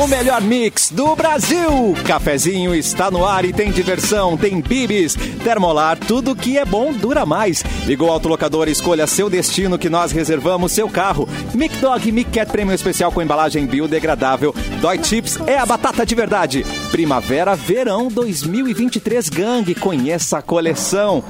[0.00, 1.92] O melhor mix do Brasil.
[2.06, 7.26] Cafezinho está no ar e tem diversão, tem bibis, termolar, tudo que é bom dura
[7.26, 7.64] mais.
[7.84, 11.28] Ligou o autolocador, escolha seu destino que nós reservamos seu carro.
[11.52, 14.54] Mic Dog Mic Cat Prêmio Especial com embalagem biodegradável.
[14.80, 16.64] Dói Chips é a batata de verdade.
[16.92, 19.74] Primavera, verão 2023 Gang.
[19.74, 21.24] Conheça a coleção.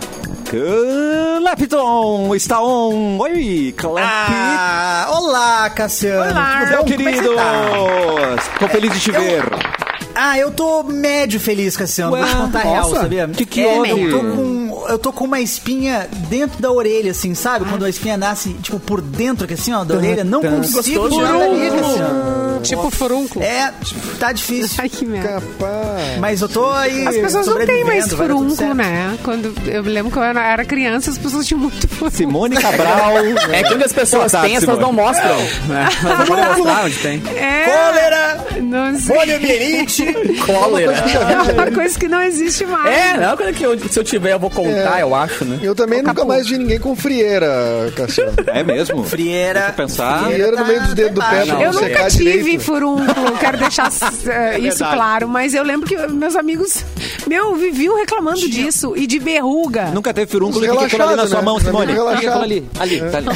[0.49, 3.19] Clapton está on.
[3.19, 4.01] Oi, Clap.
[4.33, 6.31] Ah, olá, Cassiano.
[6.31, 6.61] Olá.
[6.61, 6.85] Tudo Meu bom?
[6.85, 8.59] É que querido, você tá?
[8.59, 9.45] tô feliz de te eu- ver.
[10.15, 12.13] Ah, eu tô médio feliz, Cassiano.
[12.13, 13.29] Ué, Vou te contar a real, nossa, sabia?
[13.29, 13.79] que que é?
[13.93, 17.65] Eu tô, com, eu tô com uma espinha dentro da orelha, assim, sabe?
[17.67, 20.25] Quando a espinha nasce, tipo, por dentro, assim, ó, da orelha.
[20.25, 22.38] Não consigo tirar dali, Cassiano.
[22.63, 23.45] Tipo furúnculo.
[23.45, 23.73] É,
[24.19, 24.77] tá difícil.
[24.79, 25.43] Ai, que merda.
[26.19, 29.17] Mas eu tô aí As pessoas não têm mais furúnculo, né?
[29.23, 32.11] Quando eu me lembro que eu era, criança, as pessoas tinham muito furúnculo.
[32.11, 33.19] Simone Cabral.
[33.53, 35.37] É que quando as pessoas tarde, têm, as pessoas não mostram.
[35.69, 35.89] Né?
[36.05, 37.23] Elas não mostrar onde tem.
[37.37, 39.17] É, Cólera, não sei.
[39.17, 40.07] poliomielite.
[40.45, 40.93] Cólera.
[40.93, 42.95] É uma coisa que não existe mais.
[42.95, 45.03] É, não, quando que eu, se eu tiver, eu vou contar, É.
[45.03, 45.59] eu acho, né?
[45.63, 48.33] Eu também nunca mais vi ninguém com frieira, Cassiano.
[48.47, 49.05] É mesmo?
[49.05, 49.61] Frieira.
[49.61, 50.25] Deixa eu pensar.
[50.25, 52.11] Frieira no meio dos dedos do pé Não, pra Eu não nunca secar
[52.51, 53.91] tive furúnculo, quero deixar
[54.27, 56.85] eh, isso claro, mas eu lembro que meus amigos,
[57.27, 59.87] meu, viviam reclamando disso e de verruga.
[59.87, 61.45] Nunca teve furúnculo e aquilo ali na relaxados, sua né?
[61.45, 61.93] mão, Simone.
[61.93, 62.43] relaxados.
[62.43, 62.69] ali.
[62.79, 63.29] Ali, tá ali.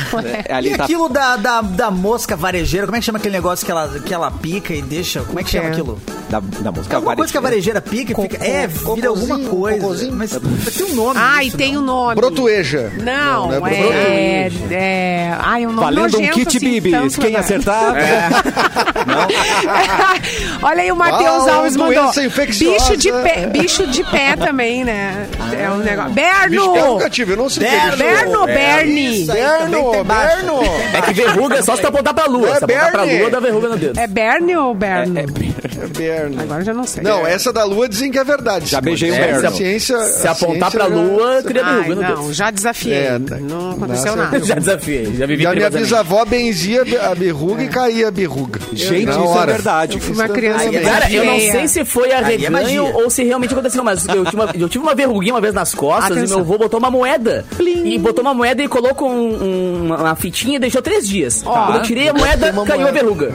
[0.49, 0.85] É, ali E tá.
[0.85, 4.15] aquilo da, da, da mosca varejeira, como é que chama aquele negócio que ela, que
[4.15, 5.21] ela pica e deixa?
[5.23, 5.73] Como é que chama É.
[5.73, 6.01] aquilo?
[6.31, 6.97] Da, da música.
[6.97, 8.43] Alguma coisa que a varejeira pica e fica.
[8.43, 9.79] É, vira alguma coisa.
[9.79, 10.15] cocôzinho.
[10.15, 11.21] Mas tem um nome.
[11.23, 11.83] Ai, disso, tem não?
[11.83, 12.15] o nome.
[12.15, 12.91] Brotueja.
[13.03, 14.75] Não, não é é, brotueja.
[14.75, 17.17] é, Ai, um nome Valendo um kit assim, bibis.
[17.17, 17.39] Quem né?
[17.39, 17.95] acertar.
[20.63, 22.11] Olha aí, o Matheus Ah, Alves mandou.
[22.13, 25.27] Bicho de, pé, bicho de pé também, né?
[25.59, 26.11] é um negócio.
[26.11, 26.75] Eu Berno!
[26.93, 27.69] nunca tive, eu não sei.
[27.69, 27.97] Berno.
[27.97, 29.23] Berno, Bernie!
[29.23, 30.37] Isso aí também tem baixo.
[30.95, 32.49] É que verruga é só se tu apontar pra lua.
[32.51, 33.99] É se apontar pra lua, dá verruga no dedo.
[33.99, 35.19] É Bernie ou Berno?
[35.19, 35.27] É
[35.97, 36.41] Berno.
[36.43, 37.03] Agora eu já não sei.
[37.03, 38.67] Não, essa da lua dizem que é verdade.
[38.67, 39.49] Já beijei o É, Berno.
[39.49, 42.51] a ciência, Se a apontar ciência pra já- lua, cria Ai, verruga no não, já
[42.51, 42.95] desafiei.
[42.95, 44.45] É, não aconteceu nossa, nada.
[44.45, 48.61] Já desafiei, já vivi E a minha bisavó benzia a berruga e caía a berruga.
[48.73, 49.95] Gente, Na isso é verdade.
[49.97, 53.09] Eu fui uma criança Aí é Cara, eu não sei se foi Aí é ou
[53.11, 56.13] se realmente aconteceu, mas eu tive uma, eu tive uma verruguinha uma vez nas costas
[56.17, 56.25] Atenção.
[56.25, 57.45] e meu avô botou uma moeda.
[57.61, 61.43] E botou uma moeda e colocou um- um- uma, fitinha e deixou três dias.
[61.43, 63.33] Quando eu tirei a moeda, caiu a verruga.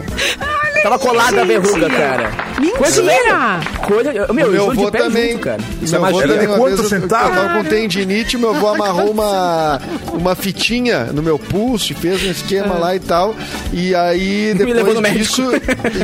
[0.88, 2.32] Tava colada a verruga, cara.
[2.78, 3.60] Coisa Mentira!
[3.86, 5.32] Coisa, eu- meu, eu Meu avô também.
[5.34, 5.60] junto, cara.
[5.82, 6.34] Isso é meu avô magia.
[6.34, 9.82] também, uma Quanto vez eu- tava com tendinite, meu avô amarrou uma,
[10.14, 13.36] uma fitinha no meu pulso, e fez um esquema lá e tal.
[13.74, 15.44] E aí, Me levou no depois disso,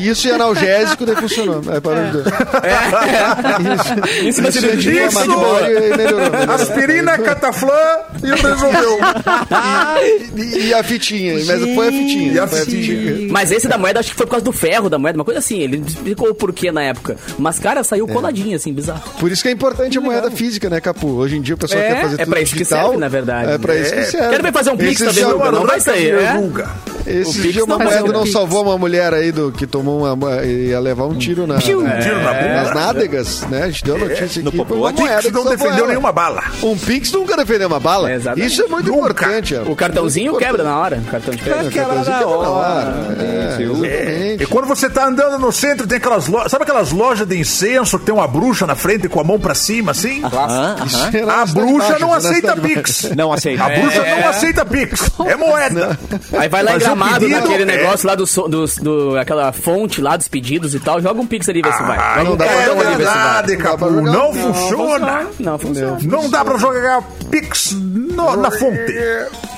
[0.02, 1.62] isso e analgésico, daí funcionou.
[1.66, 2.26] Aí parou de doer.
[4.28, 5.62] Isso, Isso, isso, isso, isso, de boa.
[5.62, 6.54] e melhorou, melhorou.
[6.56, 7.80] Aspirina, cataflã
[8.22, 9.00] e resolveu.
[10.36, 12.34] E, e a fitinha, mas foi a fitinha.
[12.34, 13.28] E a foi fitinha.
[13.32, 15.40] Mas esse da moeda, acho que foi por causa do ferro da moeda, uma coisa
[15.40, 15.60] assim.
[15.60, 17.16] Ele explicou o porquê na época.
[17.38, 19.02] Mas, cara, saiu coladinho, assim, bizarro.
[19.20, 21.08] Por isso que é importante a moeda física, né, Capu?
[21.08, 22.84] Hoje em dia o pessoal É, quer fazer é tudo pra isso que digital.
[22.86, 23.52] serve, na verdade.
[23.52, 24.04] É pra isso que É.
[24.06, 24.30] serve.
[24.30, 26.34] Quero ver fazer um pix dias- verruga, não vai sair, né?
[26.34, 26.70] Verruga.
[27.06, 28.32] Esses Pix dias uma fazia não Pix.
[28.34, 30.44] salvou uma mulher aí do, que tomou uma.
[30.44, 32.74] ia levar um tiro na, Tiro na nas bunda.
[32.74, 33.64] nádegas, né?
[33.64, 34.58] A gente deu notícia no aqui.
[34.58, 34.76] Popô.
[34.76, 35.88] uma moeda não defendeu ela.
[35.88, 36.44] nenhuma bala.
[36.62, 38.12] Um Pix nunca defendeu uma bala.
[38.12, 38.18] É.
[38.38, 39.00] Isso é muito Nunca.
[39.00, 39.56] importante.
[39.56, 40.98] O cartãozinho quebra na hora.
[40.98, 41.70] O cartão de crédito.
[41.72, 42.50] Quebra na Quebra na hora.
[42.50, 43.18] hora.
[43.20, 44.38] É, É.
[44.40, 46.52] E quando você tá andando no centro, tem aquelas lojas.
[46.52, 49.54] Sabe aquelas lojas de incenso que tem uma bruxa na frente com a mão pra
[49.56, 50.24] cima, assim?
[50.24, 51.10] Aham, aham.
[51.14, 52.56] É na A bruxa não aceita.
[52.56, 53.10] Pix.
[53.16, 53.64] Não aceita.
[53.66, 54.22] A bruxa É.
[54.22, 55.10] não aceita Pix.
[55.26, 56.00] É moeda.
[56.38, 59.18] Aí vai lá em Mas o gramado pedido naquele é- negócio lá do, dos- do,
[59.18, 61.02] aquela fonte lá dos pedidos e tal.
[61.02, 61.98] Joga um pix ali e vê se vai.
[61.98, 63.24] Ah, um não dá pra jogar ali vê se vai.
[63.24, 63.92] verdade, Não Capu.
[63.92, 65.28] Não Não, funciona.
[65.40, 65.98] Não, funciona.
[66.04, 68.92] Não dá pra jogar Pix no- na fonte.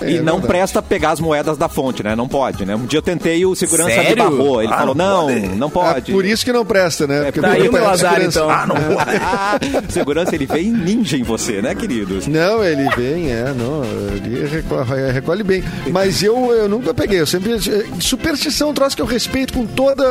[0.02, 0.48] E É não verdade.
[0.48, 2.16] presta pegar as moedas da fonte, né?
[2.16, 2.76] Não pode, né?
[2.76, 4.16] Um dia eu tentei e o segurança me Sério?
[4.18, 4.62] barrou.
[4.62, 5.48] Ele Ah, falou, não não, pode.
[5.56, 6.12] não É pode.
[6.12, 7.24] por isso que não presta, né?
[7.26, 8.50] Porque Tá aí o meu azar, segurança- então.
[8.50, 9.16] Ah, não pode.
[9.22, 9.60] Ah,
[9.90, 12.28] segurança, ele vem ninja em você, né, queridos?
[12.28, 13.84] Não, ele vem, é, não,
[14.16, 15.64] ele recolhe, recolhe bem.
[15.92, 17.56] Mas eu, eu nunca peguei, eu sempre.
[18.00, 20.04] Superstição é um troço que eu respeito com toda.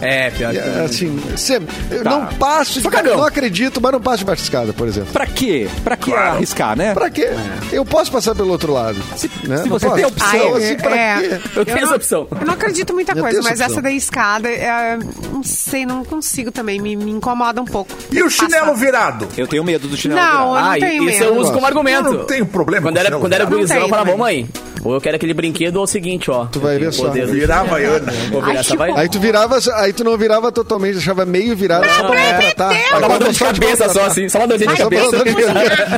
[0.00, 1.74] É, pior que- É, Assim, sempre.
[1.90, 2.10] Eu Tá.
[2.10, 3.16] não passo, cagão.
[3.18, 5.12] não acredito, mas não passo debaixo de escada, por exemplo.
[5.12, 5.68] Pra quê?
[5.82, 6.94] Pra que arriscar, né?
[6.94, 7.28] Pra quê?
[7.72, 8.98] Eu posso passar pelo outro lado.
[9.44, 9.58] né?
[9.58, 9.96] se você posso?
[9.96, 11.20] tem opção, Então, assim, pra é.
[11.20, 11.40] quê?
[11.56, 12.28] Eu tenho essa opção.
[12.40, 14.98] Eu não acredito em muita coisa, mas essa da escada, é,
[15.32, 17.90] não sei, não consigo também, me, me incomoda um pouco.
[18.12, 18.78] E o chinelo Passar.
[18.78, 19.28] virado?
[19.36, 20.44] Eu tenho medo do chinelo Não, virado.
[20.56, 21.34] eu não Ah, tenho isso medo.
[21.34, 22.06] eu uso como argumento.
[22.08, 23.56] Eu não tenho problema Quando com era, quando era virado.
[23.56, 24.48] gurizão, eu falava, mãe,
[24.84, 26.44] Ou eu quero aquele brinquedo ou o seguinte, ó.
[26.44, 27.08] Tu vai ver só.
[27.08, 28.92] Virar a virar essa vai.
[28.92, 32.70] Aí tu virava, aí tu não virava totalmente, deixava meio virado só pra maltratar.
[32.70, 34.28] Aí Só uma dor de cabeça só, assim.
[34.28, 35.24] Só uma dorzinha de cabeça.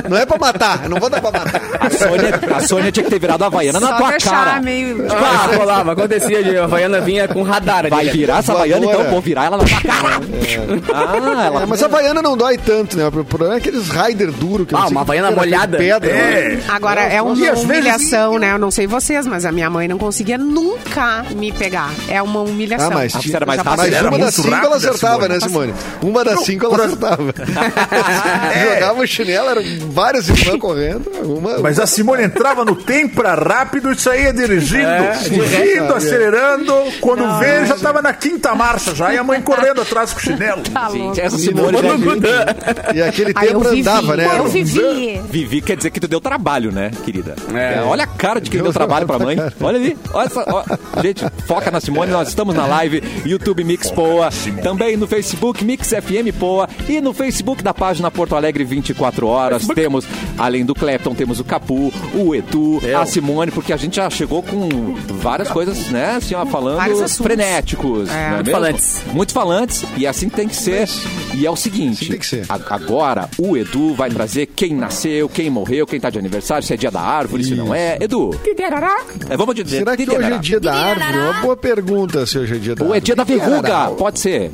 [0.09, 1.61] Não é pra matar, não vou dar pra matar.
[1.79, 4.61] A Sônia, a Sônia tinha que ter virado a Havaiana na tua cara.
[4.61, 5.05] meio...
[5.11, 7.89] Ah, rolava, acontecia de a Havaiana vinha com radar ali.
[7.89, 10.21] Vai virar essa Havaiana, então vou virar ela na tua cara.
[10.93, 11.63] Ah, ela...
[11.63, 13.07] É, mas a Havaiana não dói tanto, né?
[13.07, 15.77] O problema é aqueles rider duro que eu Ah, não uma Havaiana molhada.
[15.77, 16.53] Pedra, né?
[16.53, 16.59] É.
[16.69, 18.53] Agora, é uma humilhação, né?
[18.53, 21.89] Eu não sei vocês, mas a minha mãe não conseguia nunca me pegar.
[22.07, 22.91] É uma humilhação.
[22.91, 23.77] Ah, mas, Ah, era mais rápido.
[23.77, 25.73] mas Era uma das cinco ela acertava, né, Simone?
[25.73, 26.11] Simone?
[26.11, 27.33] Uma das cinco ela acertava.
[28.75, 31.09] Jogava o chinelo, eram várias irmãs correndo.
[31.23, 36.73] Uma, Mas a Simone entrava no tempo pra rápido e saía dirigindo, É, fugindo, acelerando.
[37.01, 39.11] Quando vê, já tava na quinta marcha já.
[39.11, 40.61] E a mãe correndo atrás com o chinelo.
[40.71, 40.87] Tá.
[40.91, 44.29] Gente, essa Simone já E aquele vivi, andava, né?
[44.37, 45.19] eu vivi.
[45.27, 47.35] Vivi quer dizer que tu deu trabalho, né, querida?
[47.55, 47.77] É.
[47.77, 49.37] É, olha a cara de quem deu trabalho pra mãe.
[49.61, 49.97] Olha ali.
[50.13, 50.63] Olha essa, ó.
[51.01, 52.11] Gente, foca na Simone.
[52.11, 54.29] Nós estamos na live YouTube Mix Poa.
[54.61, 56.67] Também no Facebook Mix FM Poa.
[56.87, 59.67] E no Facebook da página Porto Alegre 24 horas.
[59.67, 60.05] Temos,
[60.37, 62.99] além do Clapton, temos o Capu, o Etu, Eu.
[62.99, 66.15] a Simone, porque a gente já chegou com várias coisas, né?
[66.17, 66.79] Assim, ó, falando
[67.17, 68.09] frenéticos.
[68.09, 68.13] É.
[68.13, 68.51] não é Muito mesmo?
[68.51, 69.01] falantes.
[69.13, 69.83] Muito falantes.
[69.97, 70.87] E assim tem que ser.
[71.33, 72.01] E é o seguinte.
[72.03, 72.45] Assim tem que ser.
[72.69, 76.77] Agora, o Edu vai trazer quem nasceu, quem morreu, quem tá de aniversário, se é
[76.77, 77.97] dia da árvore, se não é.
[78.01, 78.31] Edu,
[78.63, 79.79] é, vamos dizer.
[79.79, 81.17] Será que hoje é dia da árvore?
[81.17, 83.05] Uma boa pergunta se hoje é dia da Ou é árvore.
[83.05, 83.87] dia da verruga?
[83.97, 84.51] Pode ser.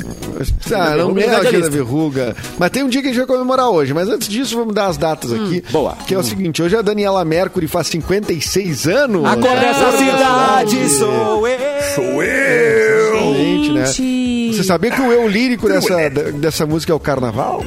[0.74, 2.36] Ah, não é o dia da verruga.
[2.58, 3.94] Mas tem um dia que a gente vai comemorar hoje.
[3.94, 5.64] Mas antes disso, vamos dar as datas aqui.
[5.72, 5.96] boa.
[6.08, 9.26] Que é o seguinte: hoje a Daniela Mercury faz 56 anos.
[9.26, 9.70] Agora É.
[9.70, 11.60] essa cidade sou eu.
[11.96, 13.14] Sou eu!
[13.14, 13.86] Exatamente, né?
[14.54, 17.64] Você sabia que o eu lírico dessa, dessa música é o carnaval?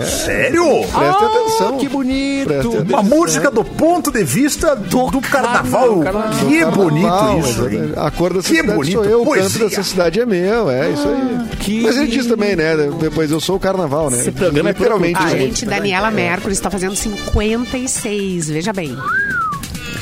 [0.00, 0.64] Sério?
[0.86, 1.78] Presta atenção.
[1.78, 2.52] que bonito.
[2.52, 2.82] Atenção.
[2.88, 6.00] Uma música do ponto de vista do, do carnaval.
[6.00, 6.32] carnaval.
[6.48, 7.92] Que Carnaval, bonito isso, hein?
[7.96, 10.90] A cor dessa Que cidade bonito, sou eu, o canto dessa cidade é meu, é
[10.90, 11.56] isso aí.
[11.58, 12.74] que Mas ele diz também, né?
[13.00, 14.18] Depois eu sou o carnaval, né?
[14.18, 15.18] Esse programa é literalmente.
[15.22, 18.48] A gente, Daniela Mercury, está fazendo 56.
[18.48, 18.96] Veja bem.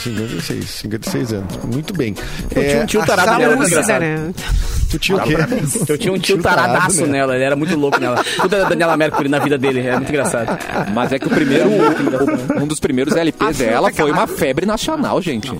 [0.03, 1.57] 56, 56 anos.
[1.65, 2.15] Muito bem.
[2.55, 4.01] Eu tinha um tio a tarado engraçado.
[4.01, 4.33] né?
[4.91, 5.37] Tu tinha o quê?
[5.89, 8.25] Eu tinha um tio taradaço nela, ele era muito louco nela.
[8.41, 10.59] Tudo era Daniela Mercury na vida dele, é muito engraçado.
[10.93, 11.69] Mas é que o primeiro,
[12.61, 15.51] um dos primeiros LPs dela foi uma febre nacional, gente.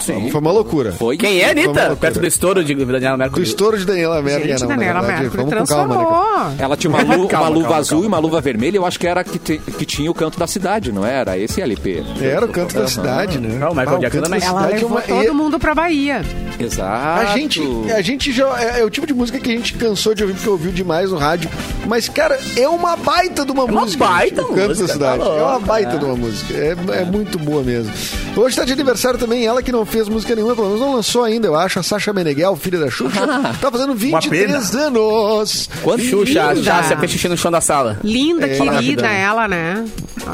[0.00, 0.30] Sim.
[0.30, 0.92] Foi uma loucura.
[0.92, 1.16] Foi.
[1.16, 1.96] Quem é, Anitta?
[1.96, 3.42] Perto do estouro de Daniela Do Mercury.
[3.42, 5.20] estouro de Daniela Mercury, Gente, não, na Daniela verdade.
[5.22, 6.04] Mercury Vamos com calma, né?
[6.04, 6.52] transformou.
[6.58, 8.04] Ela tinha uma, lu- Calma, uma luva calma, azul calma.
[8.04, 8.76] e uma luva vermelha.
[8.76, 11.36] Eu acho que era que, te- que tinha o canto da cidade, não era?
[11.36, 12.04] Esse LP.
[12.20, 13.56] Era o canto da cidade, né?
[13.58, 14.48] Não, o Michael Ah, o Jackson canto da também.
[14.48, 16.22] Ela cidade é levou uma- todo mundo pra Bahia.
[16.60, 17.20] Exato.
[17.20, 17.62] A gente,
[17.92, 18.46] a gente já.
[18.76, 21.10] É, é o tipo de música que a gente cansou de ouvir porque ouviu demais
[21.10, 21.50] no rádio.
[21.86, 24.04] Mas, cara, é uma baita de uma uma música.
[24.04, 25.18] baita gente, o canto música, da cidade.
[25.22, 26.54] tá é uma baita de uma música.
[26.54, 27.92] É, é muito boa mesmo.
[28.36, 31.24] Hoje tá de aniversário também ela que não fez música nenhuma, pelo menos não lançou
[31.24, 31.78] ainda, eu acho.
[31.78, 33.20] A Sasha Meneghel, filha da Xuxa,
[33.60, 35.70] tá fazendo 23 anos.
[35.82, 37.98] Quanto Xuxa, já se apetite no chão da sala.
[38.04, 39.84] Linda, Fala querida ela, né?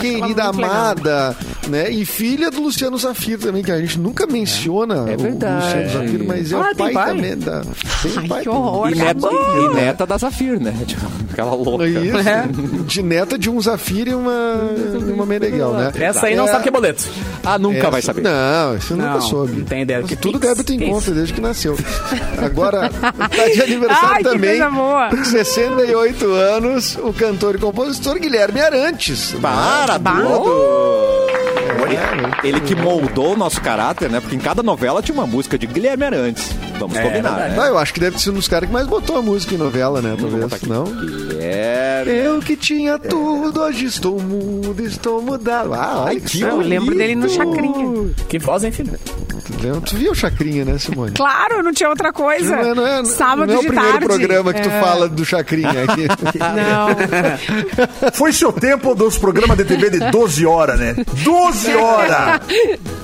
[0.01, 1.37] Querida amada,
[1.69, 1.91] né?
[1.91, 5.65] E filha do Luciano Zafir também, que a gente nunca menciona É o verdade.
[5.65, 7.15] Luciano Zafir, mas é Ah, o pai, pai?
[7.15, 7.63] também da.
[8.03, 8.91] Tem que horror.
[8.91, 10.75] E neta, e neta da Zafir, né?
[10.87, 11.87] Tipo, aquela louca.
[11.89, 14.33] Isso, de neta de um Zafir e uma,
[15.15, 15.93] uma Meneghel, né?
[16.01, 17.05] Essa aí não É, sabe que é boleto.
[17.45, 18.23] Ah, nunca essa- vai saber.
[18.23, 19.53] Não, isso eu nunca soube.
[19.53, 21.77] não tem Que tudo débito em conta desde que nasceu.
[22.43, 24.71] Agora, tá de aniversário Ai, também.
[24.71, 25.11] boa.
[25.25, 29.35] 68 anos, o cantor e compositor Guilherme Arantes.
[29.41, 31.33] Para tudo!
[32.43, 34.21] É, Ele que moldou o nosso caráter, né?
[34.21, 36.51] Porque em cada novela tinha uma música de Guilherme Arantes.
[36.83, 37.57] Vamos É, combinar, né?
[37.61, 39.59] Ah, eu acho que deve ser um dos caras que mais botou a música em
[39.59, 40.17] novela, né?
[40.19, 40.53] Talvez.
[40.53, 40.69] aqui.
[40.69, 40.85] Não?
[40.85, 42.13] Guilherme.
[42.13, 45.73] Eu que tinha tudo, hoje estou mudo, estou mudado.
[45.75, 48.11] Ah, olha que Eu lembro dele no Chacrinha.
[48.29, 48.93] Que voz, hein, filho?
[49.45, 51.13] Tu, tu viu Chacrinha, né, Simone?
[51.13, 52.55] Claro, não tinha outra coisa.
[52.57, 54.07] Não é, não é, Sábado não é o de primeiro tarde.
[54.07, 54.81] programa que tu É.
[54.81, 56.07] fala do Chacrinha aqui.
[56.39, 58.11] Não.
[58.15, 60.95] Foi seu tempo dos programas de TV de 12 horas, né?
[61.25, 62.41] 12 horas!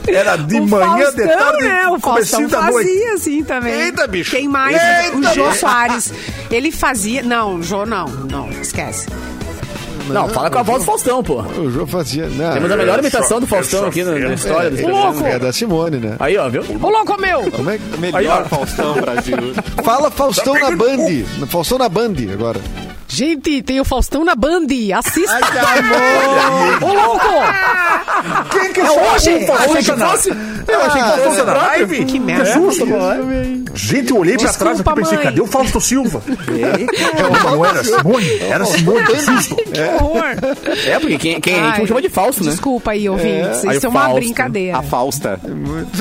[0.06, 1.86] Era de o manhã, Faustão, de tarde, né?
[1.88, 2.88] O Faustão da noite.
[2.88, 3.72] fazia assim também.
[3.74, 4.30] Eita, bicho.
[4.36, 4.76] Quem mais?
[5.04, 5.52] Eita, o Jô.
[5.54, 6.12] Soares.
[6.50, 7.22] Ele fazia...
[7.22, 8.06] Não, o Jô não.
[8.06, 9.06] Não, esquece.
[10.12, 11.40] Não, fala com a voz do Faustão, pô.
[11.42, 12.26] O João fazia.
[12.28, 15.28] Não, Temos a melhor imitação do Faustão aqui na, na história do é, programa.
[15.28, 16.16] é da Simone, né?
[16.18, 16.62] Aí, ó, viu?
[16.62, 17.50] Ô, louco meu!
[17.50, 17.98] Como é que...
[17.98, 19.36] Melhor Faustão Brasil.
[19.84, 21.46] Fala Faustão Tá na Band.
[21.48, 22.60] Faustão na Band agora.
[23.08, 24.66] Gente, tem o Faustão na Band.
[24.96, 25.40] Assista.
[26.82, 27.28] Ô, louco!
[28.50, 29.30] Quem que É hoje?
[29.34, 30.30] um Faustão Achei que fosse.
[30.68, 32.04] Eu achei que fosse na live.
[32.04, 32.52] Que merda.
[32.52, 32.86] susto.
[33.74, 36.22] Gente, eu olhei pra trás e pensei, cadê o Fausto Silva?
[36.26, 39.56] Não, não era Simone, era Simone, que susto.
[39.56, 40.24] Que horror.
[40.86, 42.50] É, porque quem, quem Ai, chama de falso, né?
[42.50, 43.64] Desculpa aí, ouvintes.
[43.64, 44.78] Aí Isso é uma brincadeira.
[44.78, 45.40] A Fausta.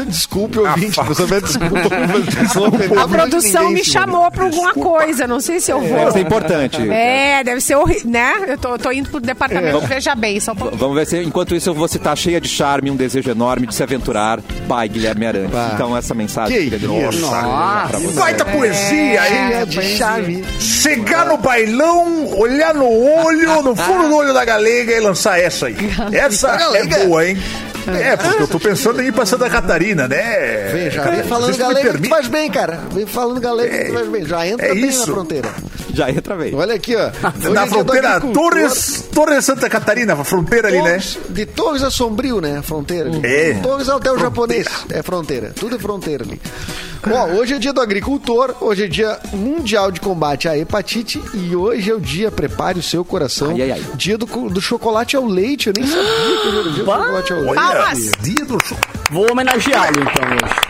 [0.07, 0.99] Desculpe, ouvinte.
[1.01, 1.77] Você vai desculpa.
[3.03, 6.07] A produção me chamou pra alguma coisa, não sei se eu vou.
[6.09, 6.81] Isso é importante.
[6.97, 8.33] É, deve ser horrível, né?
[8.47, 9.87] Eu tô, tô indo pro departamento, É.
[9.87, 10.79] veja bem, só um pouquinho.
[10.79, 13.75] Vamos ver se, enquanto isso, eu vou citar cheia de charme, um desejo enorme de
[13.75, 14.39] se aventurar.
[14.67, 15.51] Pai, Guilherme Arantes.
[15.51, 15.71] Bah.
[15.73, 18.19] Então, essa mensagem Que pra você.
[18.19, 19.53] Baita poesia, hein?
[19.53, 20.43] É, de chave.
[20.59, 25.67] Chegar no bailão, olhar no olho, no fundo do olho da galega e lançar essa
[25.67, 25.75] aí.
[26.11, 27.05] Essa é Galega?
[27.05, 27.37] boa, hein?
[27.87, 30.69] É, porque eu tô pensando em ir pra Santa Catarina, né?
[30.73, 32.79] Vem, já vem falando galego que tu faz bem, cara.
[32.91, 34.25] Vem falando galego que tu faz bem.
[34.25, 35.07] Já entra é bem isso.
[35.07, 35.49] na fronteira.
[35.97, 36.53] Já entra bem.
[36.53, 37.09] Olha aqui, ó.
[37.53, 38.21] Na é do fronteira.
[38.21, 40.89] Torres, Torres Santa Catarina, a fronteira ali, né?
[40.91, 42.57] Torres- De Torres a Sombrio, né?
[42.59, 43.09] A fronteira.
[43.09, 43.19] ali.
[43.25, 43.53] É.
[43.55, 44.67] Torres até o japonês.
[44.91, 45.51] É fronteira.
[45.59, 46.39] Tudo é fronteira ali.
[47.09, 51.55] Ó, hoje é dia do agricultor, hoje é dia mundial de combate à hepatite e
[51.55, 53.81] hoje é o dia, prepare o seu coração, Ai, ai, ai.
[53.95, 55.67] dia do, do chocolate ao leite.
[55.67, 56.03] Eu nem sabia
[56.41, 57.55] que era o dia do chocolate ao leite.
[57.55, 58.11] Palmas.
[58.21, 58.77] dia do show.
[59.11, 60.66] Vou homenageá-lo, então, hoje.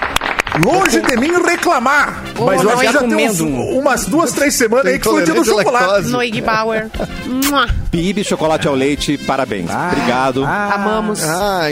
[0.63, 2.23] Longe de mim reclamar.
[2.37, 3.79] Ô, mas eu acho que já tem uns- um.
[3.79, 5.85] umas duas, três semanas aí que foi o dia do chocolate.
[5.85, 6.11] lactose.
[6.11, 6.89] Noig Bauer.
[7.97, 9.69] Bibi Chocolate ao Leite, parabéns.
[9.71, 10.45] Obrigado.
[10.45, 11.23] Amamos.
[11.23, 11.67] Ah,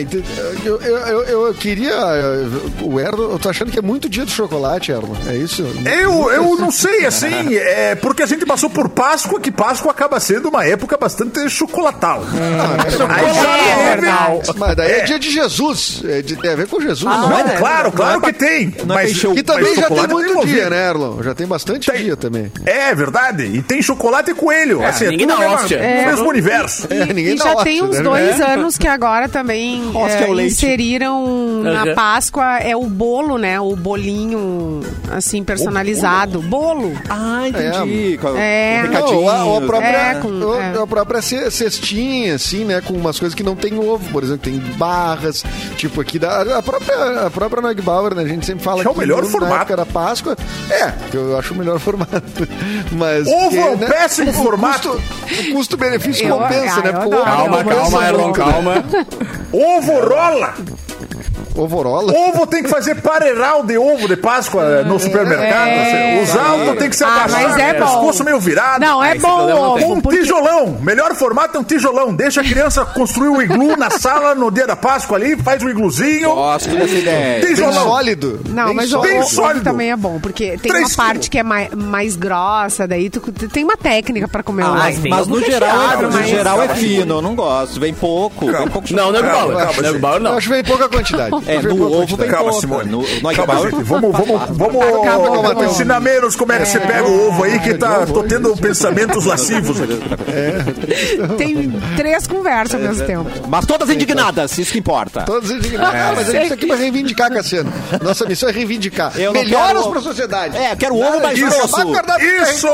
[0.66, 1.92] eu, eu, eu, eu queria.
[1.94, 2.46] eh,
[2.82, 5.16] O Erno, eu tô achando que é muito dia do chocolate, Erno.
[5.28, 5.64] É isso?
[5.86, 10.20] Eu, eu não sei, assim, é porque a gente passou por Páscoa, que Páscoa acaba
[10.20, 12.24] sendo uma época bastante chocolatal.
[12.26, 15.04] Já É, teve- Mas daí é, É.
[15.04, 16.02] dia de Jesus.
[16.06, 17.04] É de, tem a ver com Jesus.
[17.04, 17.58] Não, não é, é?
[17.58, 18.74] claro, claro não é que pra- tem.
[18.78, 21.22] é mas, Que também mas já tem muito dia, né, Erlon?
[21.22, 22.04] Já tem bastante Tem.
[22.04, 22.52] dia também.
[22.66, 23.44] É verdade.
[23.46, 24.84] E tem chocolate e coelho.
[24.84, 25.76] assim, é ninguém na hóstia.
[25.78, 26.15] É.
[26.16, 26.88] mesmo universo.
[26.90, 28.04] É, ninguém e dá já tem uns né?
[28.04, 30.54] dois anos que agora também é, leite.
[30.54, 31.96] inseriram na Uhum.
[31.96, 33.60] Páscoa é o bolo, né?
[33.60, 34.82] O bolinho
[35.12, 36.42] assim personalizado.
[36.42, 36.94] Bolo.
[37.10, 38.18] Ah, entendi.
[38.22, 38.84] Com- É.
[38.88, 40.82] Não, a, a própria, É, com- o- é.
[40.82, 42.82] a própria ce- cestinha, assim, né?
[42.82, 45.44] Com umas coisas que não tem ovo, por exemplo, tem barras,
[45.78, 48.24] tipo aqui da a própria, a própria Neugbauer, né?
[48.24, 49.70] A gente sempre fala Que é o melhor formato.
[49.72, 50.36] Na da Páscoa,
[50.70, 52.48] é, que eu acho o melhor formato.
[52.92, 53.28] Mas.
[53.28, 54.90] Ovo é um péssimo o formato.
[54.90, 56.90] Custo, o custo-benefício Eu- compensa, ah, né?
[56.90, 57.24] eu Porque.
[57.24, 58.74] Calma, calma, Erlon, calma.
[59.52, 60.54] Ovo rola.
[61.56, 62.14] Ovorola.
[62.14, 65.68] Ovo tem que fazer pareiral de ovo de Páscoa no supermercado.
[65.70, 66.22] É.
[66.22, 67.44] Os tem que ser Ah, abaixado.
[67.50, 67.86] mas é bom.
[67.86, 68.82] Pescoço meio virado.
[68.82, 69.94] Não, é esse bom não o ovo.
[69.94, 70.78] Um porque- tijolão.
[70.82, 72.14] Melhor formato é um tijolão.
[72.14, 75.70] Deixa a criança construir o iglu na sala no dia da Páscoa ali, faz o
[75.70, 76.34] igluzinho.
[76.34, 77.40] Gosto dessa ideia.
[77.42, 77.84] Bem Tijolão.
[77.84, 78.42] sólido.
[78.50, 79.08] Não, bem mas o, sólido.
[79.12, 79.64] Bem o ovo sólido.
[79.64, 81.28] também é bom, porque tem Três uma parte quilos.
[81.30, 84.90] que é mais, mais grossa, daí tu, tu tem uma técnica pra comer o Ah,
[84.90, 85.10] ovo.
[85.10, 87.80] mas, no geral, é, no geral é fino, eu não gosto.
[87.80, 89.94] Vem pouco, vem pouco Não, não é calma, Não é.
[90.00, 90.38] Bauer, Eu não.
[90.38, 91.32] acho que vem pouca quantidade.
[91.48, 92.54] É, no ovo vem Calma.
[92.54, 92.90] Simone.
[92.90, 93.84] No, no Calma, gente.
[93.84, 98.06] Vamos, vamos, vamos ensinar menos como é que você pega o ovo aí, que tá,
[98.06, 100.00] tô tendo pensamentos lascivos aqui.
[101.38, 103.30] Tem três conversas ao mesmo tempo.
[103.48, 105.22] Mas todas indignadas, isso que importa.
[105.24, 105.96] Todos indignados.
[106.00, 107.72] Ah, mas a gente tá aqui pra reivindicar, Cassiano.
[108.02, 109.12] Nossa missão é reivindicar.
[109.18, 110.58] Eu Melhoras quero- pra sociedade.
[110.58, 111.76] É, quero ovo mais grosso.
[112.20, 112.68] Isso.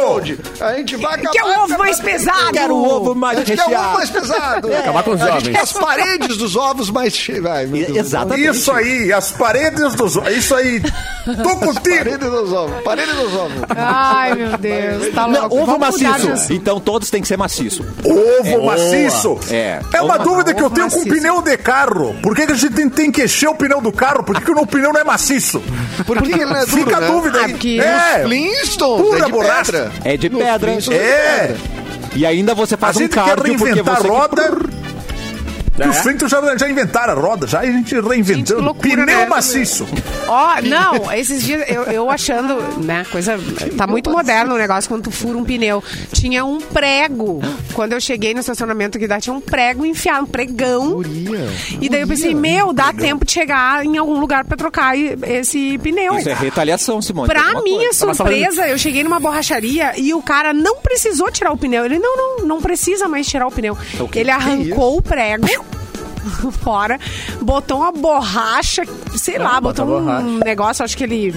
[0.64, 1.32] A gente vai acabar...
[1.32, 2.52] Quer o ovo mais pesado?
[2.54, 3.94] Quero o ovo mais gente quer o ovo recheado.
[3.98, 4.74] mais pesado.
[4.76, 5.56] Acabar com os A gente jovens.
[5.56, 7.28] quer as paredes dos ovos mais.
[7.96, 8.61] Exatamente.
[8.62, 10.32] Isso aí, as paredes dos ovos.
[10.34, 10.82] Isso aí.
[11.44, 11.98] Tô contigo.
[11.98, 12.84] Paredes dos ovos.
[12.84, 13.62] Paredes dos ovos.
[13.76, 15.56] Ai, meu Deus, tá Não, louco.
[15.58, 16.54] ovo Vamos maciço.
[16.54, 17.86] Então todos têm que ser maciço.
[18.04, 19.40] Ovo maciço.
[19.50, 19.80] É.
[19.94, 21.16] É uma Ovo- dúvida que eu tenho com maciço.
[21.16, 22.16] pneu de carro.
[22.22, 24.24] Por que, que a gente tem, tem que encher o pneu do carro?
[24.24, 25.62] Por que, que o meu pneu não é maciço?
[26.06, 27.08] Por que ele não é duro, Fica né?
[27.08, 27.52] a dúvida Ah, aí.
[27.54, 29.72] porque É, Flintstones Pura é de borracha.
[29.72, 29.92] pedra.
[30.06, 30.72] É de pedra.
[30.72, 30.78] É.
[31.48, 31.58] pedra.
[32.14, 33.90] E ainda você a faz um gente quer cardio porque você...
[33.90, 34.52] a roda.
[35.82, 35.90] E É.
[35.90, 38.62] os Flintstones já, já inventaram a roda, já a gente Gente, reinventando.
[38.62, 39.26] loucura, pneu né?
[39.26, 39.88] maciço.
[40.28, 43.38] Ó, não, esses dias eu, eu achando, né, coisa.
[43.78, 45.84] Tá muito moderno o negócio quando tu fura um pneu.
[46.14, 47.42] Tinha um prego.
[47.74, 51.02] Quando eu cheguei no estacionamento que dá, tinha um prego enfiado, um pregão.
[51.82, 55.78] E daí eu pensei, meu, dá tempo de chegar em algum lugar pra trocar esse
[55.80, 56.18] pneu.
[56.18, 57.28] Isso é retaliação, Simone.
[57.28, 58.14] Pra minha coisa.
[58.14, 61.86] Surpresa, eu cheguei numa borracharia e o cara não precisou tirar o pneu.
[61.86, 63.78] Ele, não, não, não precisa mais tirar o pneu.
[64.14, 65.48] Ele arrancou o prego
[66.62, 67.00] fora,
[67.42, 68.84] botou uma borracha,
[69.16, 70.46] sei lá, botou botou um borracha.
[70.46, 71.34] negócio, acho que ele...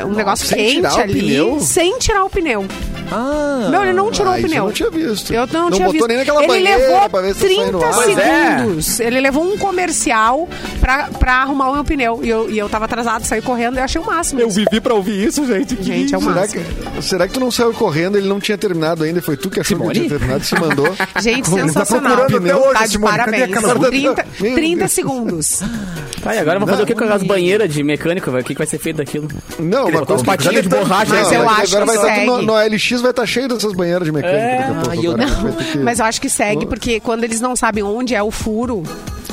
[0.00, 1.60] é, Um negócio sem quente tirar o ali, pneu?
[1.60, 2.64] sem tirar o pneu.
[3.10, 4.56] Ah, Não, ele não tirou Ah, o pneu.
[4.58, 5.32] eu não tinha visto.
[5.32, 6.08] Eu não, Não tinha botou visto.
[6.08, 7.92] nem naquela ele levou pra ver se tá 30 saindo ar.
[7.94, 8.56] Pois é.
[8.58, 9.00] segundos.
[9.00, 10.48] Ele levou um comercial
[10.80, 12.20] pra, pra arrumar o meu pneu.
[12.22, 14.40] E eu, e eu tava atrasado, saí correndo e eu achei o máximo.
[14.40, 15.76] eu vivi pra ouvir isso, gente.
[15.76, 16.64] Que Gente, é o Será máximo.
[16.96, 18.18] que, será que tu não saiu correndo?
[18.18, 19.22] Ele não tinha terminado ainda.
[19.22, 19.92] Foi tu que achou Simone?
[19.92, 20.86] que ele tinha terminado e se mandou.
[21.22, 22.16] Gente, Ele tá sensacional.
[22.16, 23.10] procurando até hoje, tá de Simone.
[23.18, 23.42] Parabéns.
[23.56, 24.92] aquela- 30, Meu 30 Deus.
[24.92, 25.62] segundos.
[26.22, 28.30] Tá, e agora vamos fazer o que com as banheiras de mecânico?
[28.30, 29.28] O que, que vai ser feito daquilo?
[29.60, 31.14] Não, Uns mas patinhos de borracha.
[31.14, 32.46] Mas eu acho que no, segue.
[32.46, 34.38] no LX vai estar cheio dessas banheiras de mecânica.
[34.38, 34.62] É.
[34.90, 35.26] Ah, eu não.
[35.82, 38.82] Mas eu acho que segue, porque quando eles não sabem onde é o furo,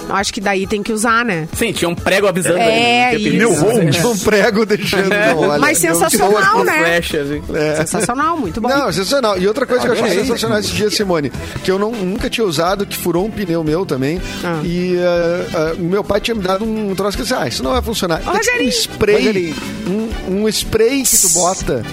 [0.10, 1.48] acho que daí tem que usar, né?
[1.53, 2.57] Sim, tinha um prego avisando.
[2.57, 3.45] É, ali, né?
[3.45, 3.55] isso.
[3.63, 5.10] Pneu Meu Tinha um prego deixando.
[5.10, 6.79] não, olha, Mas sensacional, né?
[6.79, 7.41] flecha, assim.
[7.77, 8.69] Sensacional, muito bom.
[8.69, 9.38] Não, sensacional.
[9.38, 10.24] E outra coisa que eu achei Adorei.
[10.25, 11.31] sensacional esse dia, Simone,
[11.63, 14.22] que eu não, nunca tinha usado, que furou um pneu meu também.
[14.43, 14.62] Ah.
[14.63, 17.63] E eh, eh, meu pai tinha me dado um troço que eu disse, ah, isso
[17.63, 18.17] não vai funcionar.
[18.17, 18.69] Tem tipo um Rogerinho.
[18.69, 19.55] spray, Rogerinho.
[19.88, 21.83] um, um spray que tu bota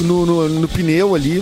[0.00, 1.40] no, no, no pneu ali.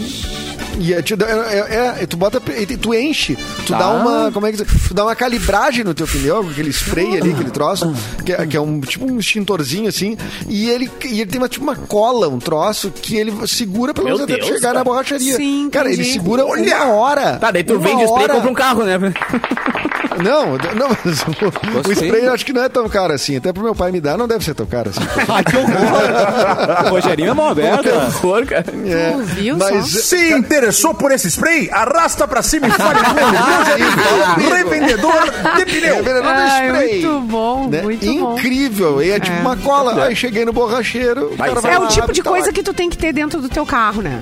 [0.78, 3.78] E é, te dá- é- é- tu bota, tu enche, tu Tá.
[3.78, 7.16] dá uma, como é que tu dá uma calibragem no teu pneu, com aquele spray
[7.18, 7.92] ali, aquele troço,
[8.25, 10.16] que é, que é um tipo um extintorzinho assim,
[10.49, 14.06] e ele, e ele tem uma, tipo uma cola, um troço que ele segura pelo
[14.06, 14.75] menos até Deus, chegar cara.
[14.78, 15.35] na borracharia.
[15.37, 17.38] Sim, cara, ele segura uma hora.
[17.38, 18.35] Tá, daí tu vende spray e hora.
[18.35, 18.99] compra um carro, né?
[20.22, 23.37] Não, não, mas o, o spray eu acho que não é tão caro assim.
[23.37, 25.00] Até pro meu pai me dar, não deve ser tão caro assim.
[25.28, 26.90] Ai, que horror.
[26.90, 27.88] Rogerinho é mão aberta.
[28.22, 28.64] Horror, cara.
[28.87, 29.98] É, Tu viu mas, só?
[30.00, 34.48] Se interessou por esse spray, arrasta pra cima e fale com ele.
[34.54, 35.12] Revendedor
[35.56, 35.96] de É pneu.
[35.96, 36.88] vendedor de Ai, spray.
[37.06, 37.82] muito bom, né?
[37.82, 38.34] muito bom.
[38.38, 39.02] Incrível.
[39.02, 40.04] E é tipo uma cola.
[40.04, 41.32] Aí cheguei no borracheiro.
[41.32, 43.40] o cara vai É lá, o tipo de coisa que tu tem que ter dentro
[43.40, 44.20] do teu carro, né?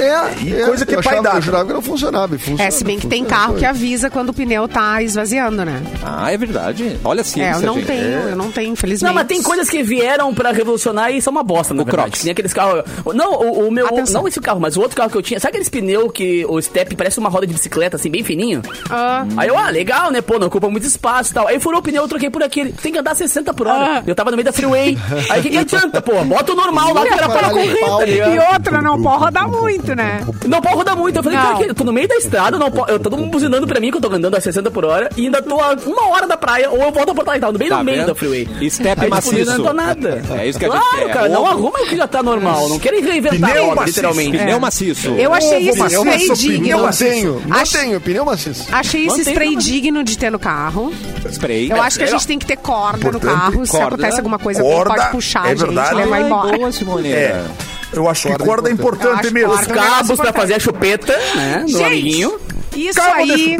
[0.00, 1.34] É, é, coisa que eu pai achava, dá.
[1.36, 2.38] Eu jurava que não funcionava.
[2.38, 3.60] Funciona, É, se bem que tem carro foi.
[3.60, 5.82] que avisa quando o pneu tá esvaziando, né?
[6.04, 6.98] Ah, é verdade.
[7.04, 7.86] Olha a É, eu não gente.
[7.86, 9.08] tenho, eu não tenho, infelizmente.
[9.08, 12.08] Não, mas tem coisas que vieram pra revolucionar e são uma bosta, na O verdade.
[12.10, 12.22] Crocs.
[12.22, 12.82] Tem aqueles carros...
[13.14, 13.86] Não, o, o meu...
[13.86, 14.20] Atenção.
[14.22, 15.38] Não esse carro, mas o outro carro que eu tinha.
[15.40, 18.62] Sabe aqueles pneus que o step parece uma roda de bicicleta, assim, bem fininho?
[18.88, 20.20] Ah, Aí eu, ah, legal, né?
[20.20, 21.46] Pô, não ocupa muito espaço e tal.
[21.48, 22.72] Aí furou o pneu, eu troquei por aquele.
[22.72, 23.98] Tem que andar 60 por hora.
[23.98, 24.02] Ah.
[24.06, 24.96] Eu tava no meio da freeway.
[25.30, 26.22] Aí o que, que adianta, pô?
[26.24, 29.89] Bota o normal lá que era para correr, tá e outra, não pode rodar muito,
[29.94, 30.20] né?
[30.46, 31.16] Não pode rodar muito.
[31.16, 31.44] Eu falei, Não.
[31.46, 33.66] cara, que- eu tô no meio da estrada, não po- eu tô todo mundo buzinando
[33.66, 36.08] pra mim que eu tô andando a 60 por hora e ainda tô a uma
[36.08, 38.06] hora da praia, ou eu volto a Porto Alegre, no meio Tá do meio vendo?
[38.06, 38.48] da freeway.
[38.70, 39.34] Step Aí, tipo, maciço.
[39.34, 40.22] não adiantou nada.
[40.38, 41.50] É isso que a gente claro, cara, não Ovo.
[41.50, 42.68] arruma o que já tá normal.
[42.68, 43.88] Não querem reinventar Pneu a roda, maciço.
[43.98, 44.38] literalmente.
[44.38, 45.08] Pneu maciço.
[45.10, 46.82] Eu achei esse maciço, spray digno.
[46.82, 47.10] Maciço.
[47.10, 48.00] tenho, não Acho- tenho.
[48.00, 48.66] Pneu maciço.
[48.72, 49.60] Achei esse spray né?
[49.60, 50.92] digno de ter no carro.
[51.30, 51.70] Spray.
[51.70, 52.18] Eu acho que a legal.
[52.20, 53.66] gente tem que ter corda no carro.
[53.66, 55.94] Se acontece alguma coisa, pode puxar é a gente, verdade.
[55.96, 56.56] levar Ai, embora.
[56.58, 57.12] boa, Simone.
[57.12, 57.44] É.
[57.92, 59.50] Eu acho que Corda corda é é Eu importante mesmo.
[59.52, 60.36] Os corda- cabos pra Importante.
[60.36, 61.58] fazer a chupeta, né?
[61.62, 62.40] No Gente, amiguinho.
[62.76, 63.56] Isso Cabo aí...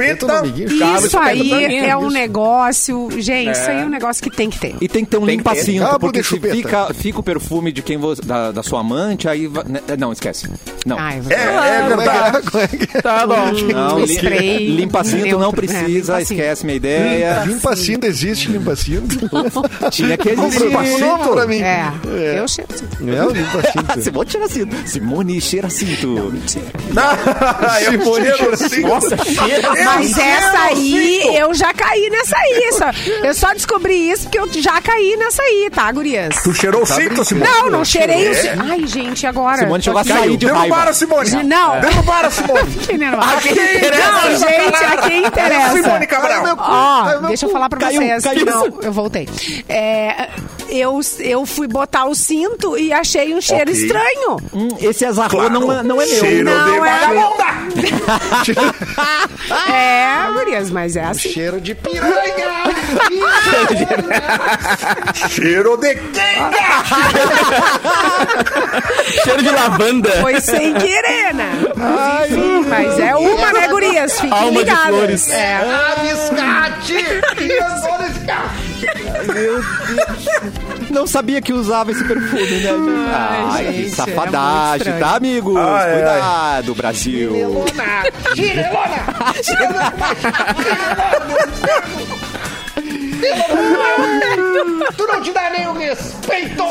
[0.79, 2.11] Cabo, Isso aí é um isso.
[2.11, 3.09] negócio...
[3.19, 4.75] Gente, isso aí é um negócio que tem que ter.
[4.81, 8.23] E tem que ter um limpa-cinto, porque se fica, fica o perfume de quem você,
[8.23, 9.47] da, da sua amante, aí...
[9.47, 10.49] vai- né, Não, esquece.
[10.87, 10.99] Não.
[10.99, 12.49] Ai, É, é é verdade.
[12.57, 12.61] é?
[12.61, 13.03] É é?
[13.03, 13.35] Tá bom.
[13.73, 17.43] Não, limpa-cinto não neutro, precisa, é, esquece minha ideia.
[17.47, 19.19] Limpa-cinto existe, limpa-cinto.
[19.91, 20.65] Tinha que existir.
[20.67, 21.61] Limpa-cinto pra mim.
[21.61, 21.93] É,
[22.39, 22.71] eu cheiro.
[23.07, 24.01] É, o limpa-cinto.
[24.03, 24.77] Simone cheira cinto.
[24.89, 25.91] Simone cheira cinto.
[27.91, 28.81] Simone cheira assim.
[29.01, 29.71] Nossa, cheira.
[29.85, 31.35] Mas essa aí, cinto.
[31.35, 32.71] eu já caí nessa aí.
[32.73, 32.91] Só,
[33.27, 36.43] eu só descobri isso porque eu já caí nessa aí, tá, gurias?
[36.43, 37.51] Tu cheirou o cinto, Simone?
[37.51, 38.35] Não, não cheirei o...
[38.35, 38.57] É.
[38.71, 39.59] Ai, gente, agora...
[39.59, 40.93] Simone chegou a sair de Derrubaram, raiva.
[40.93, 41.43] Simone.
[41.45, 41.81] Não.
[41.81, 42.61] Derrubaram, Simone.
[43.21, 44.11] A quem interessa?
[44.13, 45.73] Não, gente, a quem interessa.
[45.83, 46.39] Simone Cabral.
[46.41, 48.25] Ai, meu cu, Ó, deixa eu falar pra Caiu, vocês.
[48.25, 48.45] caiu.
[48.47, 49.29] Não, eu voltei.
[49.69, 50.29] É,
[50.71, 53.83] eu, eu fui botar o cinto e achei um cheiro Ok.
[53.83, 54.37] estranho.
[54.53, 55.51] Hum, esse azarro Claro.
[55.51, 56.19] não, é- não é meu.
[56.21, 57.51] Cheiro Não, de é- vagabunda.
[59.73, 61.29] É, gurias, mas é assim.
[61.31, 62.65] Cheiro de piranha.
[65.29, 66.85] Cheiro de quenga.
[69.25, 70.11] Cheiro de lavanda.
[70.21, 71.53] Foi sem querer, né?
[71.77, 74.13] Mas, enfim, mas é uma, né, gurias?
[74.21, 74.87] Fiquem Alma de ligadas.
[74.89, 75.29] flores.
[75.31, 75.57] É.
[75.57, 76.95] Abiscate.
[77.41, 77.61] E
[79.21, 83.11] agora Não sabia que usava esse perfume, né, gente?
[83.15, 85.57] Ai, Ai, gente, que é safadagem, tá, amigos?
[85.57, 85.93] Ai, ai.
[85.95, 87.33] Cuidado, Brasil.
[94.97, 96.65] Tu não te dá nem o respeito.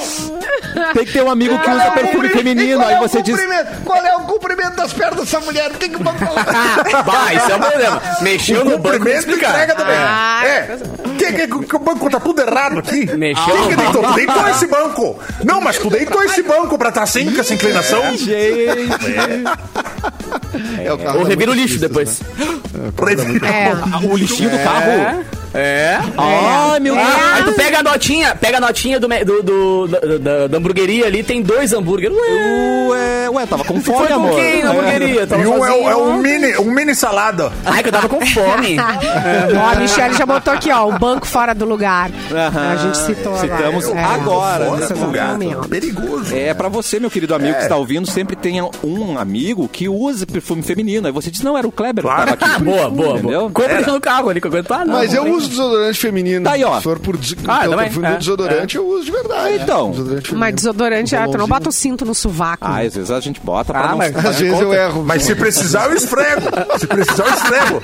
[0.93, 3.39] Tem que ter um amigo que usa perfume feminino, aí você diz...
[3.83, 5.71] Qual é o cumprimento das pernas dessa mulher?
[5.71, 6.45] O que que o banco falar?
[7.05, 8.01] Bah, isso é um problema.
[8.21, 9.95] Mexeu no banco entrega também.
[9.97, 10.77] Ah, É.
[11.17, 13.05] Que, que, que o banco tá tudo errado aqui?
[13.15, 14.03] Mexeu Quem que no deitou?
[14.03, 15.19] Tu deitou esse banco.
[15.43, 18.15] Não, mas tu deitou esse banco pra estar sem com essa inclinação.
[18.15, 18.33] Gente...
[20.83, 22.21] É o carro Ou revira o lixo difícil, depois.
[23.45, 24.07] É.
[24.07, 25.23] O lixinho do carro.
[25.53, 25.97] É.
[26.17, 27.07] Ai, meu Deus.
[27.07, 27.33] É.
[27.33, 31.23] Aí tu pega a notinha, pega a notinha do, do, do- da, da- hamburgueria ali,
[31.23, 32.15] tem dois hambúrgueres.
[32.15, 34.35] Ué, Ué, ué, tava com fome, foi com amor.
[34.35, 35.27] quem na hamburgueria?
[35.27, 37.51] Tava E um é, é um mini, um mini salada.
[37.65, 38.77] Ai, que eu tava com fome.
[38.79, 42.09] Ó, a Michelle já botou aqui, ó, o banco fora do lugar.
[42.31, 42.71] Aham.
[42.71, 43.99] A gente citou Citamos agora.
[43.99, 44.03] É.
[44.03, 44.65] agora.
[44.65, 45.37] Fora nesse do lugar.
[45.69, 46.35] Perigoso.
[46.35, 50.25] É, pra você, meu querido amigo que está ouvindo, sempre tenha um amigo que usa
[50.25, 51.07] perfume feminino.
[51.07, 52.31] Aí você diz, não, era o Kleber Claro.
[52.31, 52.63] que tava aqui.
[52.63, 53.49] boa, boa, boa.
[53.51, 54.71] Compra deixa no carro ali, que eu aguento.
[54.71, 54.93] Ah, não.
[54.95, 55.38] Mas eu comprei.
[55.39, 56.43] Uso desodorante feminino.
[56.45, 56.77] Tá aí, ó.
[56.77, 57.35] Se for por des...
[57.47, 59.55] Ah, também, perfume é, do desodorante, eu uso de verdade.
[59.61, 59.91] Então.
[59.91, 62.65] Desodorante Mas desodorante, ah, tu não bota o cinto no sovaco.
[62.67, 63.97] Ah, às vezes a gente bota pra Ah, não...
[63.97, 64.79] mas- Às vezes eu conta.
[64.79, 65.03] erro.
[65.05, 66.41] Mas se precisar, eu esfrego.
[66.79, 67.81] Se precisar, eu esfrego.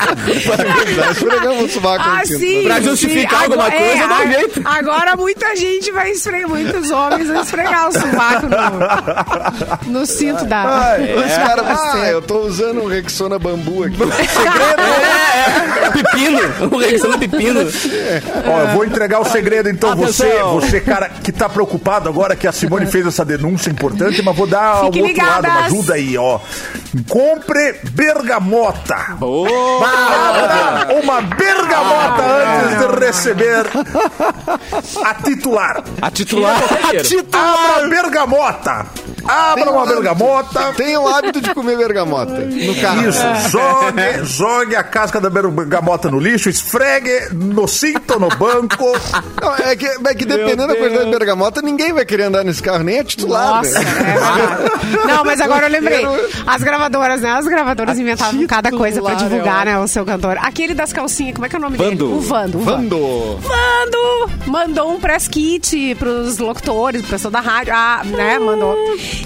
[1.11, 2.39] Esfregamos o sovaco Ah, no cinto.
[2.39, 2.63] sim.
[2.63, 2.83] Pra sim.
[2.83, 4.61] justificar alguma Agora- coisa, é, dá um a- jeito.
[4.65, 8.47] Agora muita gente vai esfregar, muitos homens vão esfregar o sovaco
[9.85, 10.97] no, no cinto da.
[11.25, 13.95] Os caras, ah, eu tô usando um Rexona bambu aqui.
[15.35, 16.39] É, é, pepino.
[16.71, 17.44] O Rexona pepino.
[18.47, 19.95] Ó, eu vou entregar o segredo, então.
[19.95, 20.59] Você, Atenção.
[20.59, 24.47] você, cara, que tá preocupado agora que a Simone fez essa denúncia importante, mas vou
[24.47, 25.65] dar o Fiquem outro lado, uma ligadas.
[25.73, 26.39] ajuda aí, ó.
[27.09, 28.95] Compre bergamota.
[29.19, 29.49] Boa!
[31.03, 32.61] Uma bergamota Ah.
[32.65, 33.65] antes de receber
[35.03, 35.83] a titular.
[36.01, 36.61] A titular.
[36.61, 37.25] qualquer cheiro.
[37.33, 38.85] Abra a bergamota.
[39.27, 40.73] Abra uma bergamota.
[40.73, 43.09] Tem o hábito de comer bergamota no carro.
[43.09, 48.85] Isso, jogue, jogue a casca da bergamota no lixo, esfregue no cinto, no banco.
[49.41, 52.61] Não, é, que, é que dependendo da quantidade de bergamota, ninguém vai querer andar nesse
[52.61, 53.57] carro, nem a titular.
[53.57, 54.03] Nossa, é né?
[54.03, 55.07] verdade.
[55.07, 56.05] Não, mas agora eu lembrei.
[56.45, 57.31] As gravadoras, né?
[57.31, 59.79] As gravadoras inventavam cada coisa pra divulgar, é né?
[59.79, 60.37] O seu cantor.
[60.39, 62.07] Aquele das calcinhas, como é que é o nome Vando.
[62.07, 62.17] dele?
[62.17, 62.57] O Vando.
[62.57, 62.97] o Vando.
[62.97, 63.39] Vando.
[63.41, 67.73] Vando mandou um press kit pros locutores, pro pessoal da rádio.
[67.75, 68.39] Ah, né?
[68.39, 68.75] Mandou.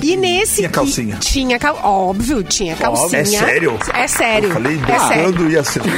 [0.01, 0.55] E nesse.
[0.55, 1.17] Tinha kit- calcinha?
[1.19, 1.79] Tinha, cal...
[1.83, 3.21] óbvio, tinha calcinha.
[3.21, 3.79] É sério?
[3.93, 4.49] É sério.
[4.49, 5.49] Eu falei é sério.
[5.51, 5.91] e acertei.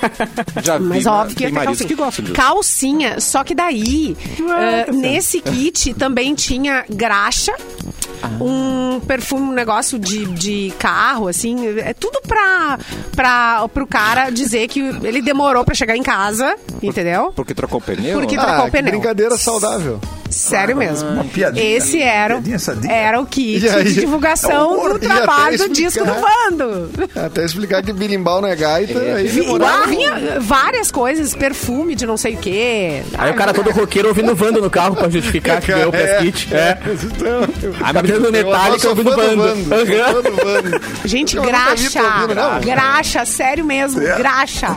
[0.62, 1.10] Já vi, Mas né?
[1.10, 1.88] óbvio que ia ter calcinha.
[1.88, 2.36] que gostam disso.
[2.36, 4.16] Calcinha, só que daí,
[4.48, 7.52] ah, nesse kit também tinha graxa,
[8.40, 12.78] um perfume, um negócio de, de carro, assim, é tudo pra,
[13.16, 17.32] pra, pro cara dizer que ele demorou pra chegar em casa, entendeu?
[17.34, 18.18] Porque trocou o pneu?
[18.18, 18.92] Porque trocou Ah, o pneu.
[18.92, 20.00] brincadeira saudável.
[20.40, 21.24] Sério mesmo.
[21.24, 21.76] piadinha.
[21.76, 23.84] Esse era, Piadinha era o kit aí?
[23.84, 25.72] de divulgação É do trabalho do explicar.
[25.74, 26.90] disco do Vando.
[27.14, 29.86] Até explicar que birimbau não é gaita, aí Vi- demorava.
[29.86, 33.02] Vinha várias coisas, perfume de não sei o quê.
[33.18, 36.20] Aí o cara todo roqueiro ouvindo Vando no carro pra justificar que ganhou o press
[36.22, 36.54] kit.
[36.54, 36.78] É.
[37.82, 39.42] Ah, Camiseta do Eu Metallica ouvindo do Vando.
[39.44, 41.08] Do.
[41.08, 42.00] Gente, graxa.
[42.02, 42.64] ouvindo.
[42.64, 44.16] Graxa, sério mesmo, É.
[44.16, 44.76] graxa.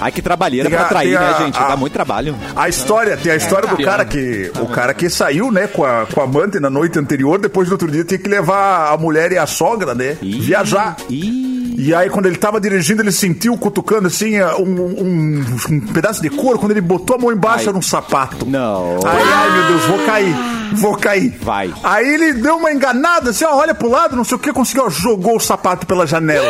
[0.00, 1.58] Ai, que trabalheira Tem pra a- atrair, tem a- né, gente?
[1.58, 2.36] a- Dá muito trabalho.
[2.54, 4.50] A história, tem a história do cara que.
[4.60, 7.72] O cara que saiu, né, com a, com a amante na noite anterior, depois do
[7.72, 10.16] outro dia tinha que levar a mulher e a sogra, né?
[10.22, 10.38] Ih.
[10.40, 10.96] Viajar.
[11.08, 16.22] Ih, E aí, quando ele tava dirigindo, ele sentiu cutucando assim um, um- um pedaço
[16.22, 16.58] de couro.
[16.58, 17.68] Quando ele botou a mão embaixo, Ai.
[17.68, 18.46] era um sapato.
[18.46, 18.98] não.
[19.04, 20.34] Ai, ai, meu Deus, vou cair.
[20.74, 21.36] Vou cair.
[21.40, 21.72] Vai.
[21.82, 24.84] Aí ele deu uma enganada, assim, ó, olha pro lado, não sei o que, conseguiu,
[24.86, 26.46] ó, jogou o sapato pela janela.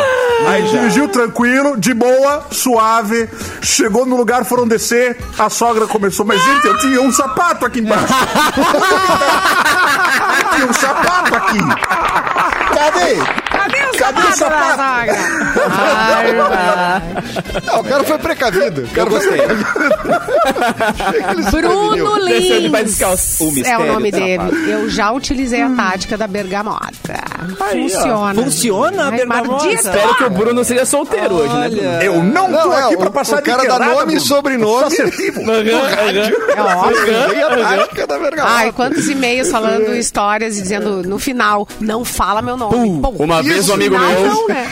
[0.47, 3.29] Aí dirigiu tranquilo, de boa, suave.
[3.61, 5.17] Chegou no lugar, foram descer.
[5.37, 8.07] A sogra começou, mas gente, eu tinha um sapato aqui embaixo.
[10.43, 11.57] eu tinha um sapato aqui.
[12.77, 13.15] Cadê?
[13.49, 14.81] Cadê o Cadê o sapato?
[14.81, 15.07] Ai.
[17.65, 18.81] Não, o cara foi precavido.
[18.81, 19.47] O Eu cara foi gostei.
[21.43, 23.67] Se Bruno Lins.
[23.67, 24.43] É o nome dele.
[24.71, 27.15] Eu já utilizei a tática da bergamota.
[27.71, 28.33] Funciona.
[28.43, 29.67] Funciona a bergamota?
[29.71, 31.69] Espero que o Bruno seja solteiro hoje, né?
[31.69, 32.01] Bruno?
[32.01, 34.19] Eu não tô Não, é, aqui o- pra passar o cara de dá nome e
[34.19, 34.95] sobrenome.
[34.97, 35.07] Eu.
[36.55, 37.29] É óbvio.
[37.29, 38.53] Tem a tática da bergamota.
[38.55, 42.66] Ai, quantos e-mails falando histórias e dizendo no final, não fala meu nome.
[42.69, 44.67] Pô, Uma isso, vez um amigo meu- Não, né?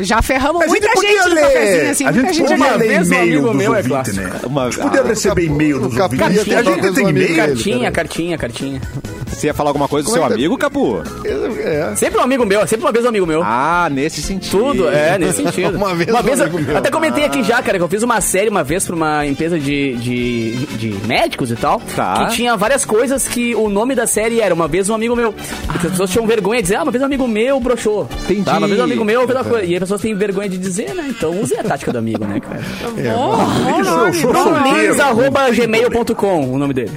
[0.00, 1.40] Já ferramos A gente muita gente no ler.
[1.42, 2.04] cafezinho, assim.
[2.06, 4.16] a muita gente gente podia ler vez um e-mail amigo dos meu é ouvintes, clássico.
[4.20, 4.30] né?
[4.44, 6.26] Uma- A gente podia ah, receber e-mail dos ouvintes.
[6.26, 7.36] A gente tem e-mail.
[7.36, 8.80] Cartinha, cartinha, cartinha.
[9.26, 11.02] Você ia falar alguma coisa do seu é amigo, Capu?
[11.24, 11.94] É.
[11.96, 13.42] Sempre um amigo meu, sempre uma vez um amigo meu.
[13.42, 14.50] Ah, nesse sentido.
[14.50, 15.76] Tudo, é, nesse sentido.
[15.76, 16.76] Uma vez um amigo eu- meu.
[16.76, 19.58] até comentei aqui já, cara, que eu fiz uma série uma vez pra uma empresa
[19.58, 21.80] de, de, de médicos e tal.
[21.96, 22.26] Tá.
[22.26, 25.34] Que tinha várias coisas que o nome da série era Uma vez um amigo meu.
[25.68, 28.08] As pessoas tinham vergonha de dizer, ah, uma vez um amigo meu broxou.
[28.24, 28.44] Entendi.
[28.44, 29.64] Tá, uma vez um amigo meu fez uma coisa.
[29.64, 31.06] E aí as pessoas têm vergonha de dizer, né?
[31.08, 32.60] Então use a tática do amigo, né, cara?
[32.80, 34.32] Solteiro.
[34.32, 36.90] Brunolins.gmail.com, o nome dele.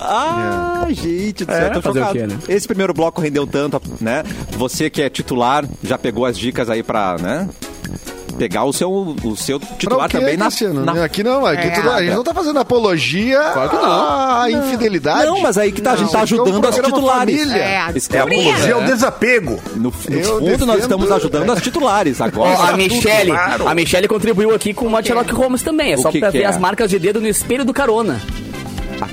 [0.00, 2.36] Ah, gente do É, tô fazer o quê, né?
[2.48, 4.24] Esse primeiro bloco rendeu tanto, né?
[4.50, 7.48] Você que é titular, já pegou as dicas aí pra, né?
[8.38, 8.90] Pegar o seu,
[9.24, 10.48] o seu Pra titular o quê, também na,
[10.94, 15.26] na- Aqui não, aqui É, tudo- a gente não tá fazendo apologia à infidelidade.
[15.26, 17.38] Não, mas aí que tá, a gente tá é ajudando as titulares.
[17.40, 17.62] família.
[17.62, 18.40] É, a Esse é descobria.
[18.50, 19.60] Apologia ao desapego.
[19.74, 22.20] No, no fundo, nós defendo- estamos ajudando as titulares.
[22.20, 23.68] Agora, a Michelle, claro.
[23.68, 25.92] a Michelle contribuiu aqui com uma de Sherlock Holmes também.
[25.92, 26.46] É O só que pra que ver é?
[26.46, 28.20] as marcas de dedo no espelho do carona.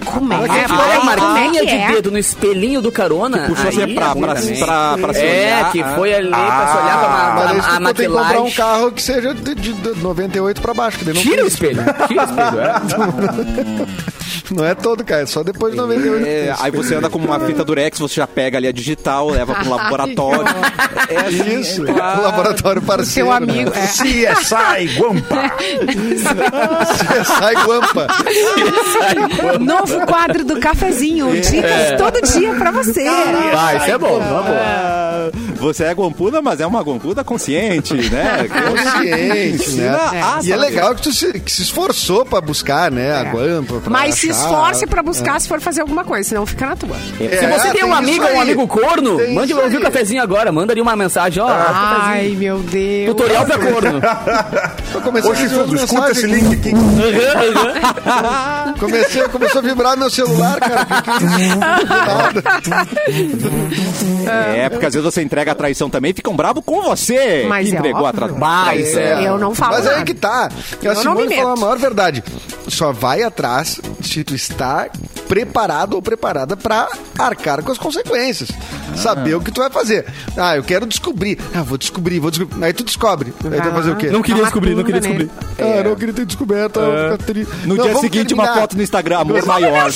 [0.05, 0.35] Como é?
[0.37, 0.65] Ah, que é, é?
[0.65, 1.91] a é marquinha que de é?
[1.93, 3.45] dedo no espelhinho do carona.
[3.47, 5.71] Puxa aí você pra, é pra, pra, pra se É, olhar.
[5.71, 5.93] que ah.
[5.95, 8.51] foi ali pra se olhar pra, aí a, você tem que comprar um maquilagem.
[8.51, 10.99] carro que seja de, de- de 98 pra baixo.
[10.99, 12.59] Que Tira o espelho, tira o espelho.
[12.61, 14.18] É.
[14.51, 15.21] não é todo, cara.
[15.21, 16.25] É só depois de 98.
[16.25, 19.53] É, aí você anda com uma fita durex, você já pega ali a digital, leva
[19.55, 20.45] pro laboratório.
[21.09, 22.19] É assim, Isso, é claro.
[22.19, 23.29] o laboratório parceiro.
[23.29, 23.71] Seu amigo.
[23.73, 23.87] É.
[23.87, 25.35] CSI Guampa.
[25.35, 27.23] Né?
[27.23, 28.07] Sai guampa.
[29.59, 31.31] Novo quadro do cafezinho.
[31.41, 33.05] Dicas todo dia pra você.
[33.07, 35.31] Ah, isso é bom, uma boa.
[35.59, 38.47] Ah, Você é guampuda, mas é uma guampuda consciente, né?
[38.49, 39.89] Consciente, né?
[40.23, 43.13] Ah, E é legal que tu se, que se esforçou pra buscar, né?
[43.13, 43.79] A guampa.
[43.81, 44.41] pra Mas se achar.
[44.43, 46.95] esforce pra buscar se for fazer alguma coisa, senão fica na tua.
[47.17, 50.21] Se É, você tem um amigo ou um amigo corno, Tem mande ouvir o cafezinho
[50.21, 50.51] agora.
[50.51, 51.47] Manda ali uma mensagem, ó.
[51.49, 53.07] Ai, meu Deus.
[53.15, 54.01] Tutorial pra corno.
[55.19, 55.39] Umas
[55.83, 56.71] escuta esse link aqui.
[58.79, 60.87] Comecei, começou a vibrar no meu celular, cara.
[64.55, 67.75] É, porque às vezes você entrega a traição também, ficam bravos com você Mas que
[67.75, 68.19] é entregou a óbvio.
[68.19, 68.39] traição.
[68.39, 69.27] Mas, é.
[69.27, 69.97] Eu não falo Mas nada.
[69.97, 70.49] aí que tá.
[70.81, 72.23] Eu a não me Simone falou a maior verdade.
[72.67, 74.89] Só vai atrás se tu está
[75.29, 78.49] preparado ou preparada pra arcar com as consequências.
[78.95, 80.05] Saber o que tu vai fazer.
[80.35, 81.37] Ah, eu quero descobrir.
[81.53, 82.65] Ah, vou descobrir, vou descobrir.
[82.65, 83.31] Aí tu descobre.
[83.45, 84.07] Aí tu vai fazer o quê?
[84.09, 85.29] Não queria uma descobrir, não queria turva nele.
[85.29, 85.79] descobrir.
[85.79, 86.79] Ah, não queria ter descoberto.
[86.79, 88.61] ah, tri- No Não, dia seguinte, uma terminar.
[88.61, 89.91] foto no Instagram, amor maior.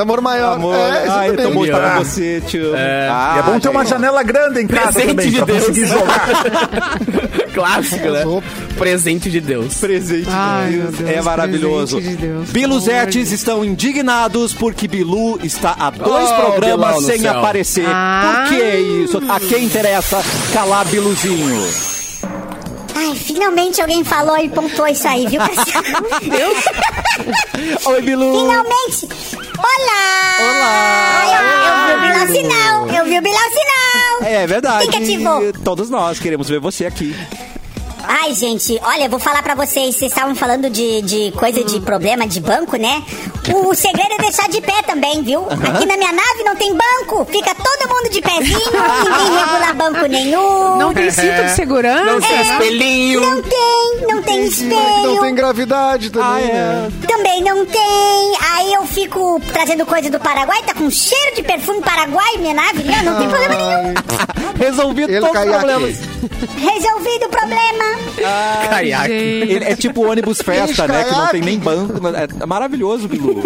[0.00, 0.54] Amor maior.
[0.54, 1.42] Amor, é, ai, exatamente.
[1.42, 1.90] tô bom Ah.
[1.98, 2.74] com você, te amo.
[3.10, 5.58] Ah, é bom ter uma janela grande em casa Presente também, de pra Deus.
[5.66, 6.28] conseguir jogar.
[7.54, 8.24] Clássico, né?
[8.76, 9.74] Presente de Deus.
[9.78, 10.94] Presente Ai, de Deus.
[10.96, 11.96] Deus, é maravilhoso.
[11.96, 12.50] presente de Deus.
[12.50, 17.38] Biluzetes estão indignados porque Bilu está há dois Oh, programas Bilal sem céu.
[17.38, 17.86] aparecer.
[17.88, 18.44] Ah.
[18.48, 19.22] Por que isso?
[19.28, 21.95] A quem interessa calar Biluzinho?
[22.96, 25.86] Ai, finalmente alguém falou e pontuou isso aí, viu, Cassiano?
[27.84, 28.40] Oi, Bilu.
[28.40, 29.08] Finalmente!
[29.58, 30.36] Olá!
[30.40, 31.24] Olá!
[31.26, 32.88] Eu, eu vi o Bilal Sinal!
[32.88, 34.30] Eu vi o Bilal Sinal!
[34.32, 34.88] É verdade.
[34.88, 35.52] Quem que ativou?
[35.62, 37.14] Todos nós queremos ver você aqui.
[38.02, 39.94] Ai, gente, olha, eu vou falar pra vocês.
[39.96, 43.02] Vocês estavam falando de, de coisa de problema de banco, né?
[43.54, 45.46] O segredo é deixar de pé também, viu?
[45.50, 47.24] Aqui na minha nave não tem banco.
[47.30, 50.76] Fica todo mundo de pezinho, ninguém regula banco nenhum.
[50.76, 52.04] Não tem cinto de segurança?
[52.04, 52.42] Não tem É.
[52.42, 53.20] espelhinho.
[53.20, 55.02] Não tem, não tem espelho.
[55.14, 56.52] Não tem gravidade também, Ah, é.
[56.52, 56.92] né?
[57.08, 58.36] Também não tem.
[58.56, 62.84] Aí eu fico trazendo coisa do Paraguai, tá com cheiro de perfume paraguai minha nave.
[62.84, 63.94] Não, não tem problema nenhum.
[64.58, 65.96] Resolvi Ele todos os problemas.
[66.56, 67.84] Resolvido o problema.
[68.70, 69.12] Caiaque.
[69.12, 71.04] Ele é tipo ônibus festa, né?
[71.04, 71.94] Que não tem nem banco.
[72.42, 73.42] É maravilhoso, Bilu.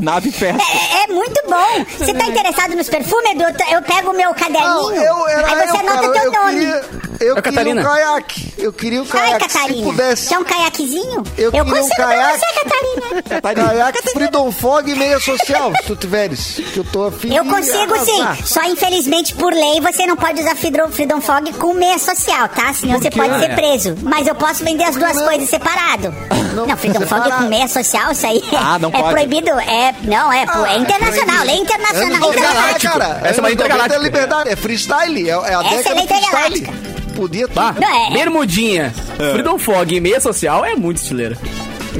[0.00, 0.62] Nave festa.
[0.62, 1.84] É, é muito bom.
[1.98, 3.44] Você tá interessado nos perfumes, Edu?
[3.70, 4.62] Eu- pego o meu caderninho.
[4.64, 6.52] Não, eu, era aí você eu, anota cara, teu eu nome.
[6.52, 6.84] Queria,
[7.22, 7.80] eu Ô, queria Catarina.
[7.80, 8.54] um caiaque.
[8.58, 9.50] Eu queria um Ai, caiaque.
[9.50, 9.82] Se Catarina.
[9.84, 10.28] pudesse.
[10.28, 11.22] Quer um caiaquezinho?
[11.38, 12.38] Eu queria um consigo pra caiaque.
[12.38, 13.62] você, Catarina.
[13.68, 16.60] Caiaque Freedom Fog e meia social, se tu tiveres.
[16.72, 18.36] Que eu tô afim Eu consigo arrasar.
[18.36, 18.44] sim.
[18.44, 22.72] Só infelizmente por lei você não pode usar Freedom, Freedom Fog com meia social, tá?
[22.72, 23.96] Senão você pode ser preso.
[24.02, 25.24] Mas eu posso vender as duas não?
[25.26, 26.14] coisas separado.
[26.54, 27.42] Não, Não, Freedom Fog separado.
[27.44, 29.10] com meia social, isso aí Ah, não é pode.
[29.14, 29.50] proibido.
[29.50, 32.20] É, não, é, pô, é internacional, lei Anos internacional.
[32.20, 32.98] 90, internacional.
[32.98, 33.04] cara.
[33.04, 33.94] Essa é uma Anos 90 intergaláctica.
[33.94, 35.30] é liberdade, é freestyle.
[35.30, 36.91] É, é a Essa década é lei freestyle.
[37.14, 37.54] Podia ter.
[37.54, 38.92] Bah, Não, é- bermudinha,
[39.32, 41.36] Freedom Fog e meia social é muito estileira.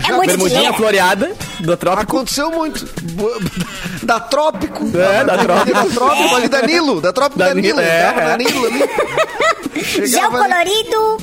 [0.09, 0.77] É muito Bermudinha dinheiro.
[0.79, 2.03] floreada do trópico.
[2.17, 2.87] Aconteceu muito.
[4.03, 4.85] Da Trópico.
[4.99, 5.75] É, da Trópico.
[5.75, 7.01] Da Trópico, ali da Nilo.
[7.01, 7.77] Da Trópico da, Da Nilo.
[7.77, 8.13] Nilo, é, é.
[8.13, 8.45] da ali.
[10.09, 10.49] Gel ali.
[10.51, 11.19] colorido.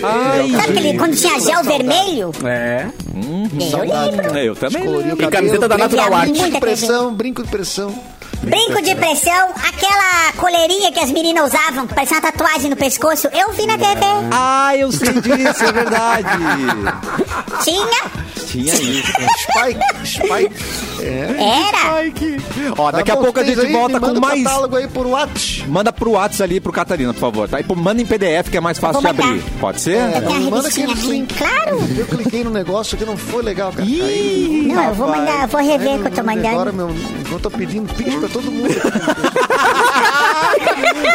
[0.00, 2.32] Sabe aquele, quando tinha gel vermelho?
[2.44, 2.86] É.
[3.14, 4.38] Eu lembro.
[4.38, 4.82] Eu também.
[5.18, 6.28] E camiseta da Natural Art.
[6.30, 7.94] Brinco de pressão, brinco de pressão.
[8.42, 13.28] Brinco de pressão, aquela coleirinha que as meninas usavam, parecia uma tatuagem no pescoço.
[13.32, 14.00] Eu vi na TV.
[14.32, 16.28] Ah, eu sei disso, é verdade.
[17.64, 18.10] Tinha,
[18.46, 19.12] Tinha isso.
[19.38, 20.78] Spike, Spike.
[21.00, 21.68] É.
[21.68, 22.10] era.
[22.10, 22.36] Que...
[22.76, 24.42] Ó, daqui Tá a bom, pouco a gente aí, volta com mais.
[24.42, 25.64] catálogo aí por WhatsApp.
[25.68, 27.60] Manda pro WhatsApp ali pro Catarina, por favor, tá?
[27.60, 29.42] E manda em PDF que é mais fácil de abrir.
[29.60, 29.96] Pode ser?
[29.96, 30.82] Eu tenho a Manda aqui.
[30.86, 31.36] links.
[31.38, 31.78] Claro.
[31.96, 33.84] Eu cliquei no negócio que não foi legal, cara.
[33.88, 36.48] Ih, Não, eu vou mandar, eu vou rever o que eu tô mandando.
[36.48, 36.90] Agora, meu,
[37.30, 38.68] eu tô pedindo pix pra todo mundo.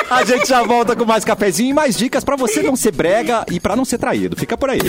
[0.10, 3.46] A gente já volta com mais cafezinho e mais dicas pra você não ser brega
[3.52, 4.36] e pra não ser traído.
[4.38, 4.80] Fica por aí.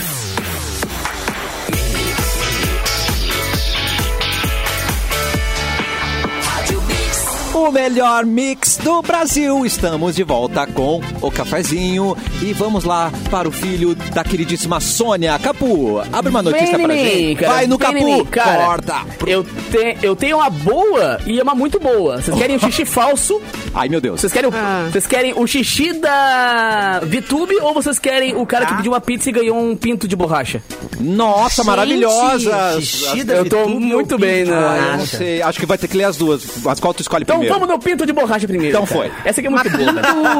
[7.67, 9.65] O melhor mix do Brasil.
[9.65, 15.37] Estamos de volta com o cafezinho e vamos lá para o filho da queridíssima Sônia
[15.39, 15.99] Capu.
[16.13, 17.35] Abre uma notícia Vem pra mim, gente.
[17.39, 17.53] cara.
[17.53, 17.93] Vai no Capu.
[17.93, 18.65] mim, cara.
[18.65, 18.95] Corta.
[19.25, 22.21] Eu, te, eu tenho uma boa e uma muito boa.
[22.21, 23.41] Vocês querem o xixi falso?
[23.73, 24.21] Ai, meu Deus.
[24.21, 24.87] Vocês querem, o, Ah.
[24.91, 29.29] vocês querem o xixi da VTube ou vocês querem o cara que pediu uma pizza
[29.29, 30.61] e ganhou um pinto de borracha?
[30.99, 32.79] Nossa, maravilhosa.
[32.79, 34.53] Xixi da Eu tô muito bem, né?
[34.55, 35.41] Ah, não sei.
[35.41, 36.43] Acho que vai ter que ler as duas.
[36.63, 37.54] Mas qual tu escolhe Então primeiro?
[37.59, 38.75] Vamos no pinto de borracha primeiro.
[38.75, 38.99] Então cara.
[39.09, 39.11] foi.
[39.25, 39.91] Essa aqui é Uma muito boa.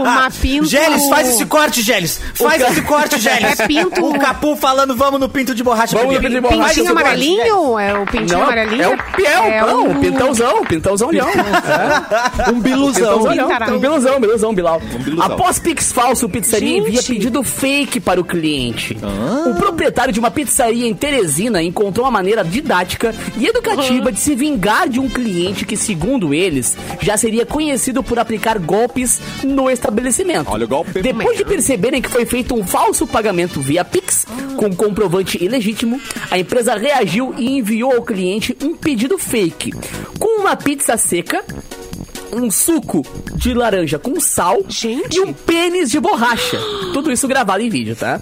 [0.02, 0.66] uma pinto...
[0.66, 2.20] Geles, faz esse corte, Geles.
[2.34, 3.60] Faz ca- esse corte, Geles.
[3.60, 6.42] É pinto- O Capu falando, vamos no pinto de borracha Vamos no primeiro.
[6.44, 6.74] pinto de borracha.
[6.76, 7.80] Pintinho amarelinho?
[7.80, 8.84] É o pintinho Não, amarelinho?
[8.84, 11.28] é o É não, o- o pintãozão, pintãozão leão.
[12.54, 13.20] Um biluzão.
[13.76, 14.80] Um biluzão, biluzão, Bilal.
[15.04, 15.26] biluzão.
[15.26, 16.88] Após Pix falso, pizzaria Gente.
[16.88, 18.98] envia pedido fake para o cliente.
[19.48, 24.36] O proprietário de uma pizzaria em Teresina encontrou uma maneira didática e educativa de se
[24.36, 30.50] vingar de um cliente que, segundo eles, já seria conhecido por aplicar golpes no estabelecimento.
[30.50, 31.04] Olha o golpe.
[31.04, 34.26] Depois de perceberem que foi feito um falso pagamento via Pix,
[34.58, 39.72] com comprovante ilegítimo, a empresa reagiu e enviou ao cliente um pedido fake,
[40.18, 41.46] com uma pizza seca,
[42.32, 43.04] um suco
[43.36, 45.18] de laranja com sal Gente.
[45.18, 46.60] e um pênis de borracha.
[46.94, 48.20] Tudo isso gravado em vídeo, tá?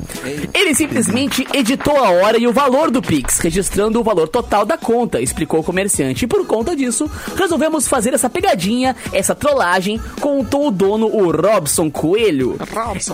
[0.53, 4.77] Ele simplesmente editou a hora e o valor do Pix, registrando o valor total da
[4.77, 6.25] conta, explicou o comerciante.
[6.25, 11.89] E por conta disso, resolvemos fazer essa pegadinha, essa trollagem, contou o dono, o Robson
[11.89, 12.57] Coelho.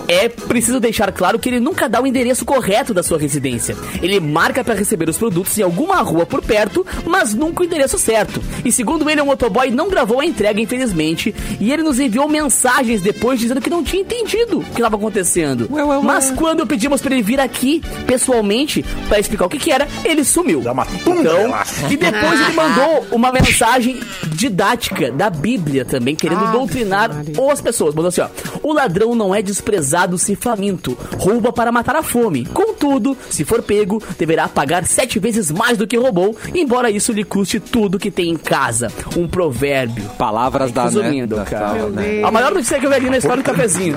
[0.08, 3.76] É preciso deixar claro que ele nunca dá o endereço correto da sua residência.
[4.02, 7.98] Ele marca para receber os produtos em alguma rua por perto, mas nunca o endereço
[7.98, 8.42] certo.
[8.64, 13.02] E segundo ele, o motoboy não gravou a entrega, infelizmente, e ele nos enviou mensagens
[13.02, 15.70] depois dizendo que não tinha entendido o que estava acontecendo.
[16.04, 20.24] Mas quando pedimos para ele vir aqui pessoalmente para explicar o que, que era, ele
[20.24, 20.62] sumiu.
[20.62, 21.54] Dá uma Então,
[21.90, 27.12] e depois ele mandou uma mensagem didática da Bíblia também, querendo Ave doutrinar
[27.52, 27.94] as pessoas.
[27.94, 28.30] Mandou assim, ó.
[28.64, 32.46] O ladrão não é desprezado se faminto, rouba para matar a fome.
[32.46, 37.24] Contudo, se for pego, deverá pagar sete vezes mais do que roubou, embora isso lhe
[37.24, 38.92] custe tudo que tem em casa.
[39.18, 40.04] Um provérbio.
[40.18, 41.66] Palavras da, Resumindo, né, cara.
[41.80, 42.22] tal, né?
[42.24, 43.96] A maior notícia que eu vi ali na história do cafezinho.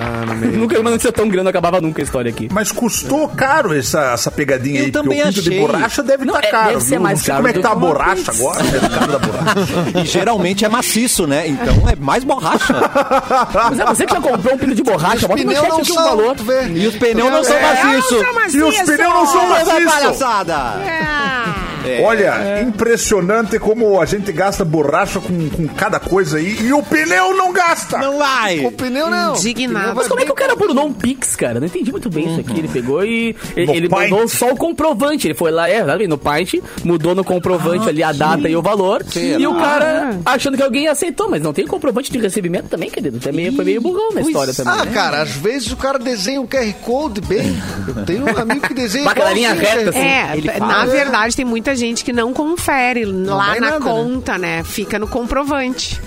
[0.57, 2.49] nunca vi uma notícia tão grande, não acabava nunca a história aqui.
[2.53, 5.61] Mas custou caro essa, essa pegadinha Eu aí, porque também o pinto de achei.
[5.61, 6.69] borracha deve estar é- caro.
[6.71, 9.19] deve ser mais Não sei caro como é que tá a borracha agora, mercado da
[9.19, 9.99] borracha.
[10.03, 11.49] E geralmente é maciço, né?
[11.49, 12.75] Então é mais borracha.
[13.71, 15.95] Mas é você que já comprou um pino de borracha, bota no chat aqui o
[15.95, 16.37] valor.
[16.75, 18.55] E os pneus não são maciços.
[18.55, 20.23] E os pneus não são Mas é maciços.
[21.83, 22.03] Palhaçada.
[22.03, 27.35] Olha, impressionante como a gente gasta borracha com, com cada coisa aí e o pneu
[27.37, 27.99] não gasta.
[27.99, 28.61] Não vai.
[28.61, 29.35] O pneu não.
[29.37, 29.95] Indignado.
[29.97, 31.61] Mas como é que o cara burlou um Pix, cara?
[31.61, 32.59] Não entendi muito bem isso aqui.
[32.59, 33.35] Ele pegou e.
[33.57, 35.27] Ele, No ele mandou só o comprovante.
[35.27, 38.63] Ele foi lá, é, sabe, no Paint, mudou no comprovante ali a data e o
[38.63, 39.05] valor.
[39.15, 43.19] E o cara achando que alguém aceitou, mas não tem comprovante de recebimento também, querido.
[43.19, 44.73] Também foi meio burrão na história também.
[44.73, 44.93] Ah, né?
[44.93, 47.57] cara, às vezes o cara desenha um QR Code bem.
[47.87, 49.99] Eu tenho um amigo que desenha aquela linha reta, assim.
[49.99, 54.63] É, na verdade tem muita gente que não confere lá vai na nada, conta, né?
[54.65, 56.01] Fica no comprovante.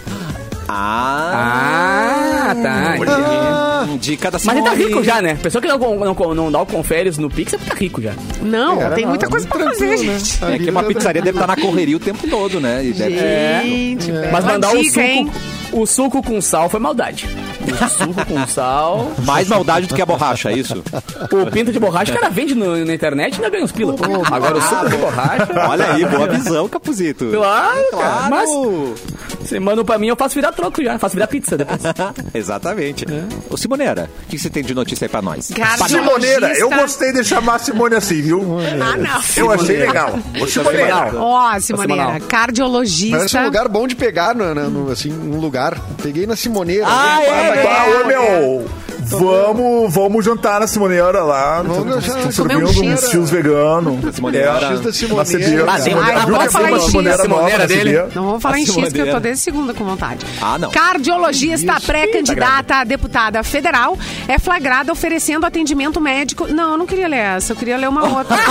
[0.68, 2.96] Ah, Ah, tá.
[3.08, 5.36] Ah, dica da Mas ele tá rico já, né?
[5.36, 8.14] Pessoa que não, não, não dá o conferes no Pix, tá rico já.
[8.42, 9.98] Não, Cara, tem não, muita coisa pra fazer, né?
[9.98, 10.44] gente.
[10.44, 12.84] É que uma pizzaria deve estar na correria o tempo todo, né?
[12.84, 15.32] E deve- Gente, bela Mas mandar o dica, suco, hein?
[15.72, 17.28] o suco com sal foi maldade.
[17.74, 19.12] O suco com sal.
[19.26, 20.84] Mais maldade do que a borracha, é isso?
[21.32, 23.96] O pinto de borracha, o cara vende no- na internet e ainda ganha uns pila.
[24.32, 25.48] Agora o suco de borracha.
[25.70, 27.30] Olha aí, boa visão, Capuzito.
[27.32, 28.30] Claro, cara.
[28.30, 28.96] Mas Claro.
[29.42, 30.98] você manda pra mim, eu faço virar troco já.
[31.00, 31.82] Faço virar pizza depois.
[32.34, 33.06] Exatamente.
[33.50, 35.46] Ô, Simoneira, o que você tem de notícia aí pra nós?
[35.46, 36.76] Simoneira, eu Cardiologista.
[36.82, 38.58] gostei de chamar a Simone assim, viu?
[38.82, 39.22] Ah, não.
[39.36, 40.18] Eu achei legal.
[40.42, 41.12] Ô, Simoneira.
[41.16, 42.06] Ó, Simoneira, semanal.
[42.08, 43.42] Parece um cardiologista.
[43.44, 45.78] lugar bom de pegar, no- no- assim, um lugar.
[46.02, 46.86] Peguei na Simoneira.
[46.88, 48.66] Ah, é, Ah, ô, meu,
[49.06, 51.62] vamos, vamos jantar na Simoneira lá.
[51.62, 52.32] Vamos jantar.
[52.32, 53.10] servindo um uns X.
[53.12, 54.16] fios veganos.
[54.16, 54.52] Simoneira.
[54.52, 55.26] É, X da Simoneira.
[55.26, 55.72] Simoneira.
[55.72, 56.20] Ah, Simoneira.
[56.20, 56.92] ah, falar em X.
[56.92, 57.94] Simoneira dele.
[58.14, 60.26] Não vamos falar em X, que eu tô desde segunda com vontade.
[60.42, 60.72] Ah, não.
[60.72, 66.48] Cardiologista pré-candidata a deputada federal é flagrada oferecendo atendimento médico.
[66.48, 68.36] Não, eu não queria ler essa, eu queria ler uma outra.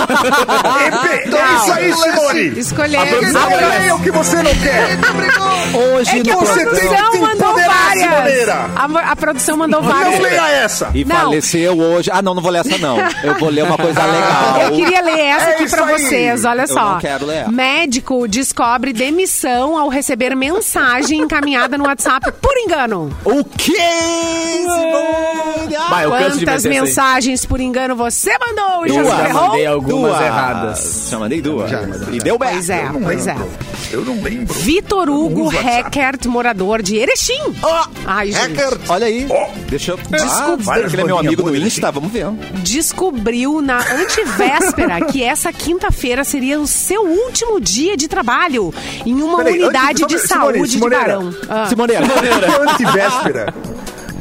[1.25, 2.59] Então é isso aí, Simone.
[2.59, 2.97] Escolher.
[3.87, 4.97] É o que você não quer.
[5.75, 8.49] Hoje É que a no Você tem produção mandou várias.
[8.49, 10.15] A, a produção mandou várias.
[10.45, 10.91] Leia essa.
[10.93, 11.15] E Não.
[11.15, 12.09] faleceu hoje.
[12.13, 12.97] Ah, não, não vou ler essa, não.
[13.23, 14.61] Eu vou ler uma coisa legal.
[14.61, 15.99] Eu queria ler essa É aqui pra aí.
[15.99, 16.91] vocês, olha Eu só.
[16.93, 17.49] não quero ler.
[17.51, 23.15] Médico descobre demissão ao receber mensagem encaminhada no WhatsApp por engano.
[23.23, 23.73] O quê?
[25.89, 28.87] Vai, eu Quantas mensagens por engano você mandou?
[28.87, 29.47] Já Eu se já ferrou?
[29.47, 30.21] mandei algumas Duas.
[30.21, 31.07] erradas.
[31.11, 31.71] Já mandei duas.
[32.11, 32.49] E deu bem.
[32.51, 33.35] Pois é, pois é.
[33.91, 34.53] Eu não lembro.
[34.53, 35.51] Vitor Hugo.
[35.53, 37.39] Heckert, morador de Erechim.
[38.05, 38.59] Ai, gente.
[38.89, 39.25] Olha aí.
[39.29, 39.47] Ó.
[39.69, 39.97] Deixa eu.
[39.97, 40.73] Desculpa.
[40.73, 42.25] Ah, ele é meu amigo Bandinha Insta, vamos ver.
[42.63, 48.73] descobriu na antivéspera que essa quinta-feira seria o seu último dia de trabalho
[49.05, 51.03] em uma Peraí, unidade antes- de Simone, saúde Simoneira.
[51.05, 51.35] de Barão.
[51.49, 51.65] Ah.
[51.67, 52.05] Simoneira.
[52.73, 53.53] Antivéspera.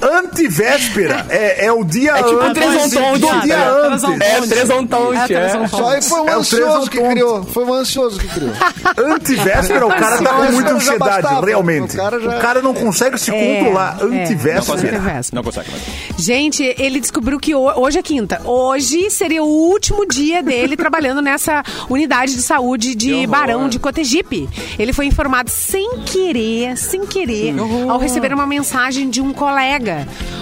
[0.05, 3.21] Antivéspera é, é o dia É tipo um antes tresontonte.
[3.21, 4.05] do dia É, antes.
[4.05, 5.27] É, tresontonte, É, é.
[5.27, 5.71] tresontonte.
[5.77, 7.45] Só aí foi um É ansioso que criou.
[7.45, 8.53] Foi um ansioso que criou.
[9.15, 11.95] Antivéspera, o cara tá com muita ansiedade, realmente.
[11.95, 13.99] O cara já- O cara não consegue se É, controlar.
[14.01, 14.05] é.
[14.05, 15.01] Antivéspera.
[15.33, 15.83] Não consegue mais.
[16.19, 18.41] Gente, ele descobriu que ho- hoje é quinta.
[18.45, 24.49] Hoje seria o último dia dele trabalhando nessa unidade de saúde de Barão de Cotegipe.
[24.79, 27.55] Ele foi informado sem querer, sem querer,
[27.89, 29.94] ao receber uma mensagem de um colega.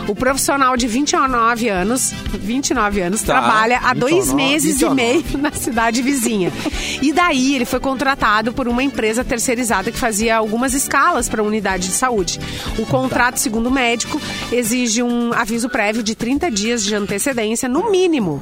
[0.09, 4.93] O profissional de 29 anos, 29 anos, Tá, trabalha há dois 29, meses 29.
[4.93, 6.53] e meio na cidade vizinha.
[7.01, 11.45] E daí ele foi contratado por uma empresa terceirizada que fazia algumas escalas para a
[11.45, 12.39] unidade de saúde.
[12.79, 17.91] O contrato, segundo o médico, exige um aviso prévio de 30 dias de antecedência, no
[17.91, 18.41] mínimo.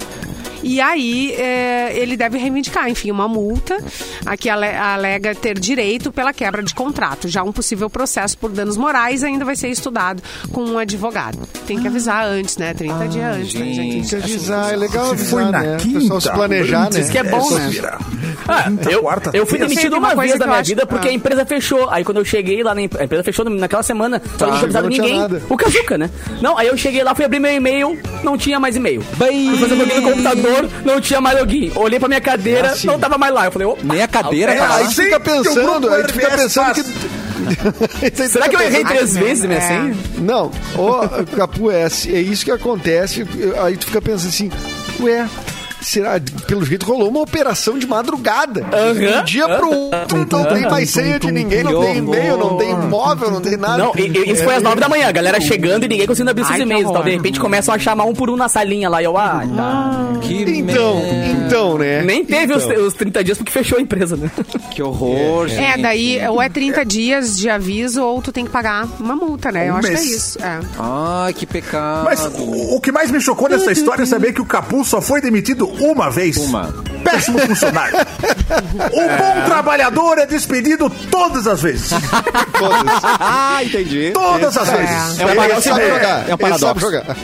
[0.63, 3.79] E aí é, ele deve reivindicar, enfim, uma multa
[4.27, 7.29] a que ale- alega ter direito pela quebra de contrato.
[7.29, 11.39] Já um possível processo por danos morais ainda vai ser estudado com um advogado.
[11.67, 12.75] Tem que avisar antes, né?
[12.75, 13.93] 30 dias antes, né, gente?
[14.11, 15.77] Tem que avisar, é legal avisar, foi na né?
[15.81, 17.13] quinta, O pessoal se planejar, antes, né?
[17.13, 17.57] que é bom, né?
[17.71, 17.99] Terça-feira.
[18.49, 20.87] Ah, Quinta, eu, quarta, eu fui demitido uma uma coisa vez da minha acho- vida
[20.87, 21.11] porque ah.
[21.11, 21.89] a empresa fechou.
[21.91, 24.65] Aí quando eu cheguei lá, na empresa, a empresa fechou naquela semana, só não tinha
[24.65, 25.21] avisado não tinha ninguém.
[25.21, 25.43] nada.
[25.49, 26.11] O Kazuca, né?
[26.43, 29.03] Não, aí eu cheguei lá, fui abrir meu e-mail, não tinha mais e-mail.
[29.03, 30.50] Fui fazer login no computador,
[30.85, 31.73] não tinha mais login.
[31.75, 32.87] Olhei pra minha cadeira, assim.
[32.87, 33.45] não tava mais lá.
[33.47, 33.81] Eu falei, opa.
[33.85, 34.75] Nem a cadeira, É, cara.
[34.77, 36.81] Aí fica que pensando, aí tu fica pensando que...
[38.03, 39.67] Aí tu Será que eu errei três vezes minha É.
[39.67, 39.97] senha?
[40.19, 43.27] Não, ô, Capu, é, é isso que acontece.
[43.65, 44.51] Aí tu fica pensando assim,
[45.01, 45.27] ué,
[45.81, 46.21] será?
[46.47, 48.65] Pelo jeito rolou uma operação de madrugada.
[48.73, 48.93] Aham.
[48.95, 52.57] De um dia pro outro, não tem mais senha de ninguém, não tem e-mail, não
[52.57, 53.79] tem imóvel, não tem nada.
[53.79, 56.31] Não, e- e- isso foi às nove da manhã, a galera chegando e ninguém conseguindo
[56.31, 56.89] abrir seus e-mails.
[56.91, 59.01] Então, de repente começam a chamar um por um na salinha lá.
[59.03, 60.09] E eu, ah, tá.
[60.23, 61.47] Que, Então, merda.
[61.47, 62.03] então, né?
[62.03, 64.31] Nem teve os, os 30 dias porque fechou a empresa, né?
[64.71, 65.61] Que horror, gente.
[65.65, 69.51] É, daí ou é 30 dias de aviso ou tu tem que pagar uma multa,
[69.51, 69.69] né?
[69.69, 70.39] Eu acho que é isso.
[70.43, 70.61] É.
[70.79, 72.05] Ai, que pecado.
[72.05, 75.01] Mas o, o que mais me chocou nessa história é saber que o Capu só
[75.01, 76.37] foi demitido uma vez.
[76.37, 76.73] Uma.
[77.05, 77.97] Péssimo funcionário.
[77.99, 81.91] O bom trabalhador é despedido todas as vezes.
[83.19, 84.11] Ah, entendi.
[84.13, 85.19] Todas as vezes.
[85.19, 85.69] É um Ele paradoxo.
[85.71, 86.81] É, jogar, é um paradoxo.
[86.81, 87.17] jogar.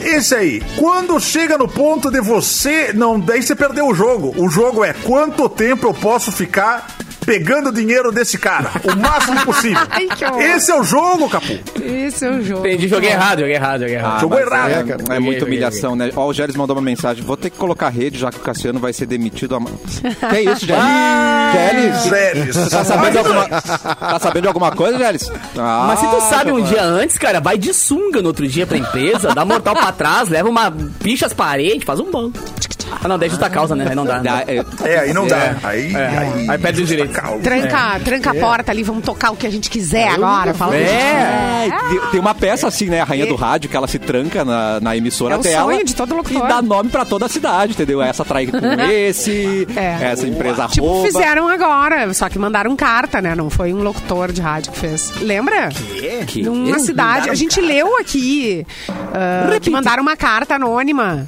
[0.00, 2.92] Esse aí, quando chega no ponto de você.
[2.94, 4.34] Não, daí você perdeu o jogo.
[4.36, 6.86] O jogo é quanto tempo eu posso ficar
[7.28, 8.70] pegando dinheiro desse cara.
[8.84, 9.78] O máximo possível.
[9.90, 10.08] Ai.
[10.54, 11.58] Esse é o jogo, Capu.
[11.78, 12.66] Esse é o jogo.
[12.66, 14.16] Entendi, joguei errado, joguei errado, joguei errado.
[14.16, 14.70] Ah, Jogou errado.
[14.70, 15.02] É, É, cara.
[15.10, 16.10] é muita Joguei, humilhação, né?
[16.16, 17.22] Ó, o Gélis mandou uma mensagem.
[17.22, 19.54] Vou ter que colocar rede, já que o Cassiano vai ser demitido.
[19.56, 19.58] A...
[20.30, 20.82] Que é isso, Gélis?
[21.52, 22.04] Gélis?
[22.54, 22.70] Gélis.
[22.70, 23.48] Tá sabendo, de alguma...
[23.48, 25.30] tá sabendo de alguma coisa, Gélis?
[25.58, 28.66] Ah, Mas se tu sabe um dia antes, cara, vai de sunga no outro dia
[28.66, 30.70] pra empresa, dá mortal pra trás, leva uma
[31.02, 32.38] picha as paredes, faz um banco.
[33.02, 33.86] Ah, não, daí justa causa, né?
[33.88, 34.20] Aí não dá.
[34.28, 35.28] Ah, é, É, aí não É.
[35.28, 35.54] dá.
[35.62, 36.06] Aí, É.
[36.06, 37.12] aí, Aí perde o direito.
[37.12, 37.38] causa.
[37.42, 40.52] Tranca, tranca a porta ali, vamos tocar o que a gente quiser agora.
[40.54, 41.68] Fala É.
[42.10, 43.00] Tem- uma peça assim, né?
[43.00, 45.64] A rainha do rádio, que ela se tranca na, na emissora É o dela.
[45.64, 46.44] sonho de todo locutor.
[46.44, 48.02] E dá nome pra toda a cidade, entendeu?
[48.02, 48.56] Essa trai com
[48.90, 50.10] esse, É.
[50.12, 51.06] essa empresa Tipo, arroba.
[51.06, 53.34] fizeram agora, só que mandaram carta, né?
[53.34, 55.12] Não foi um locutor de rádio que fez.
[55.20, 55.68] Lembra?
[56.26, 56.42] Que?
[56.42, 57.30] Numa cidade.
[57.30, 58.66] A gente leu aqui
[59.14, 61.26] ah, que mandaram uma carta anônima.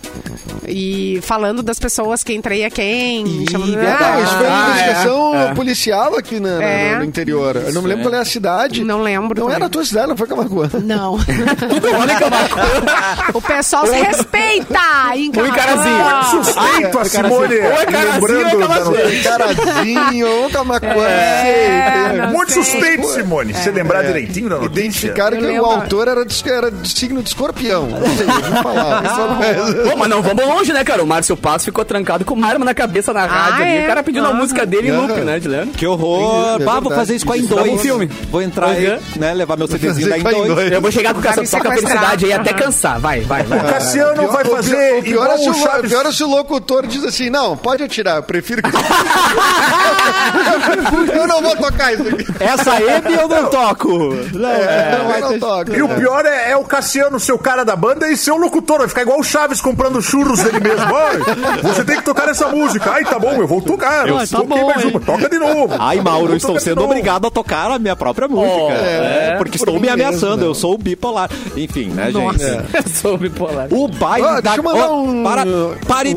[0.68, 3.44] E falando das pessoas quem traía quem.
[3.50, 4.02] chamando- verdade.
[4.04, 5.54] Ah, isso foi uma Ah, é, investigação é.
[5.54, 6.98] policial aqui na- na- É.
[6.98, 7.56] no interior.
[7.56, 8.84] Eu não me lembro qual é a cidade.
[8.84, 9.56] Não lembro Não também.
[9.56, 10.68] era a tua cidade, não foi Camacuã.
[10.82, 11.14] Não.
[12.00, 14.78] Olha é o pessoal se respeita!
[15.14, 15.98] em Oi, Carazinho.
[15.98, 16.42] Camaquã.
[16.44, 21.04] Suspeito a Simone lembrando da Carazinho, ô Camacuã.
[21.08, 22.62] É, Muito sei.
[22.62, 23.54] suspeito, Simone.
[23.54, 24.80] Se lembrar direitinho da notícia.
[24.80, 27.86] Identificaram que o autor era de, era de signo de escorpião.
[27.86, 29.02] Não sei, vamos falar.
[29.90, 31.02] Pô, mas não vamos longe, né, cara?
[31.02, 33.76] O Márcio Passo ficou trancado com uma arma na cabeça na rádio ali.
[33.78, 33.84] é?
[33.84, 34.34] O cara pedindo a Ah.
[34.34, 35.72] música dele em loop, né, Juliano?
[35.72, 36.60] Que horror.
[36.60, 38.06] É Bah, vou fazer isso com a em um filme.
[38.30, 39.32] Vou entrar aí, né?
[39.34, 40.72] Levar meu CDzinho da a dois.
[40.72, 41.72] Eu vou chegar com o me Toca a.
[41.74, 42.98] Felicidade aí até cansar.
[43.00, 43.58] Vai, vai, vai.
[43.58, 47.30] O Cassiano vai fazer o pior, é o pior é se o locutor diz assim,
[47.30, 48.70] não, pode atirar, eu prefiro que...
[51.16, 52.26] eu não vou tocar isso aqui.
[52.40, 53.88] Essa M eu não toco.
[54.32, 55.76] Não, É, não vai não toca.
[55.76, 58.78] E o pior é, é o Cassiano, seu cara da banda, e seu locutor.
[58.78, 60.94] Vai ficar igual o Chaves comprando churros dele mesmo.
[60.94, 61.18] Ai,
[61.62, 62.90] você tem que tocar essa música.
[62.92, 64.08] Ai, tá bom, eu vou tocar.
[64.08, 64.90] Eu tá toquei bom, mais hein?
[64.90, 65.00] uma.
[65.00, 65.74] Toca de novo.
[65.78, 68.72] Ai, Mauro, Vou estou sendo obrigado a tocar a minha própria música.
[68.72, 70.54] é, porque por estou me ameaçando, mesmo, eu né?
[70.54, 71.30] sou o bipolar.
[71.56, 72.38] Enfim, né, Nossa.
[72.38, 72.60] gente?
[72.76, 73.68] Eu sou bipolar.
[73.70, 74.40] O baile Ah, da...
[74.40, 75.44] deixa eu mandar um- Para,
[75.86, 76.16] pare...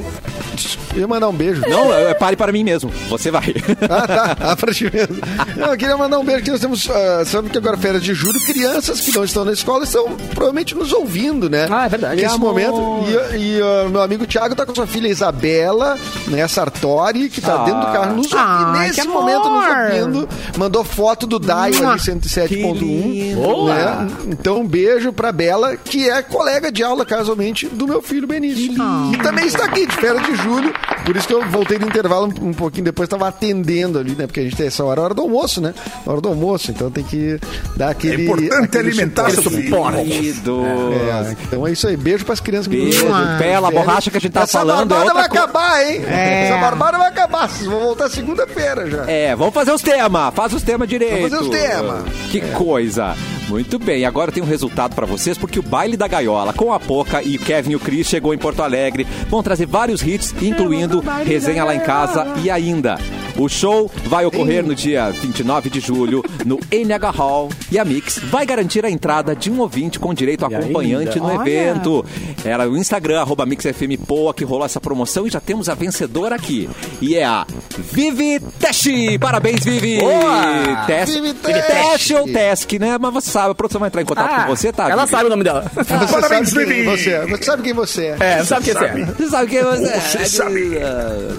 [0.93, 1.61] Eu ia mandar um beijo.
[1.67, 2.89] Não, é, pare para mim mesmo.
[3.09, 3.53] Você vai.
[3.89, 4.37] Ah, tá.
[4.39, 5.17] Ah, pra ti mesmo.
[5.57, 6.89] Não, eu queria mandar um beijo que nós temos.
[6.89, 10.75] ah, sabe que agora, férias de julho, crianças que não estão na escola estão provavelmente
[10.75, 11.67] nos ouvindo, né?
[11.69, 12.21] Ah, é verdade.
[12.21, 12.49] Nesse Amor.
[12.49, 13.05] momento.
[13.33, 16.47] E, e, ah, meu amigo Thiago tá com sua filha Isabela, né?
[16.47, 17.65] Sartori, que tá Ah.
[17.65, 18.73] dentro do carro nos Ai, ouvindo.
[18.73, 20.29] que Nesse momento nos ouvindo.
[20.57, 23.35] Mandou foto do Daio ali, 107.1.
[23.35, 23.73] Boa.
[23.75, 24.07] Né?
[24.27, 28.73] Então, um beijo pra Bela, que é colega de aula, casualmente, do meu filho Benício.
[29.13, 30.73] E também está aqui, de férias de julho.
[31.05, 34.25] Por isso que eu voltei do intervalo um, pouquinho depois, tava atendendo ali, né?
[34.25, 35.73] Porque a gente tem essa hora, a hora do almoço, né?
[36.05, 37.37] A hora do almoço, então tem que
[37.75, 38.21] dar aquele.
[38.21, 39.43] É importante aquele alimentar suporte.
[39.49, 40.05] seu filho.
[40.05, 40.63] Querido.
[40.65, 41.97] É, então é isso aí.
[41.97, 43.05] Beijo pras crianças que Beijo,
[43.37, 46.01] Pela, borracha que a gente tá Essa falando é barbada outra vai co- acabar, hein?
[46.07, 46.45] É.
[46.47, 47.49] Essa barbada vai acabar.
[47.49, 49.03] Vocês vão voltar segunda-feira já.
[49.11, 50.33] É, vamos fazer os temas.
[50.33, 51.29] Faz os temas direito.
[51.29, 52.03] Vamos fazer os temas.
[52.31, 53.13] Que coisa.
[53.49, 56.79] Muito bem, agora tem um resultado pra vocês, porque o Baile da Gaiola, com a
[56.79, 59.05] Poca e o Kevin e o Chris, chegou em Porto Alegre.
[59.29, 62.97] Vão trazer vários hits, incluindo Baile Resenha lá em casa e ainda.
[63.35, 68.19] O show vai ocorrer no dia 29 de julho no NH Hall e a Mix
[68.19, 71.41] vai garantir a entrada de um ouvinte com direito a acompanhante no Olha.
[71.49, 72.05] evento.
[72.45, 76.69] Era o Instagram, arroba MixFMPoa, que rolou essa promoção e já temos a vencedora aqui.
[77.01, 77.43] E é a
[77.91, 79.17] Vivi Teste.
[79.17, 79.97] Parabéns, Vivi!
[79.97, 80.83] Boa!
[80.85, 82.13] Teste, Vivi Vivi Teste.
[82.13, 82.97] Ou Task, né?
[82.99, 84.89] Mas você sabe, a produção vai entrar em contato Ah, com você, tá?
[84.91, 85.11] Ela Vivi?
[85.11, 85.71] sabe o nome dela.
[85.73, 86.83] Você Parabéns, sabe quem Vivi.
[86.85, 87.25] você é.
[87.25, 88.17] Você sabe quem você é.
[88.19, 89.05] É, sabe o que você é.
[89.17, 89.99] Você sabe quem você é.
[89.99, 90.62] Você sabe.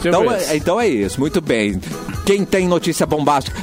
[0.04, 1.80] Então, é- então é isso, muito bem.
[2.24, 3.56] Quem tem notícia bombástica?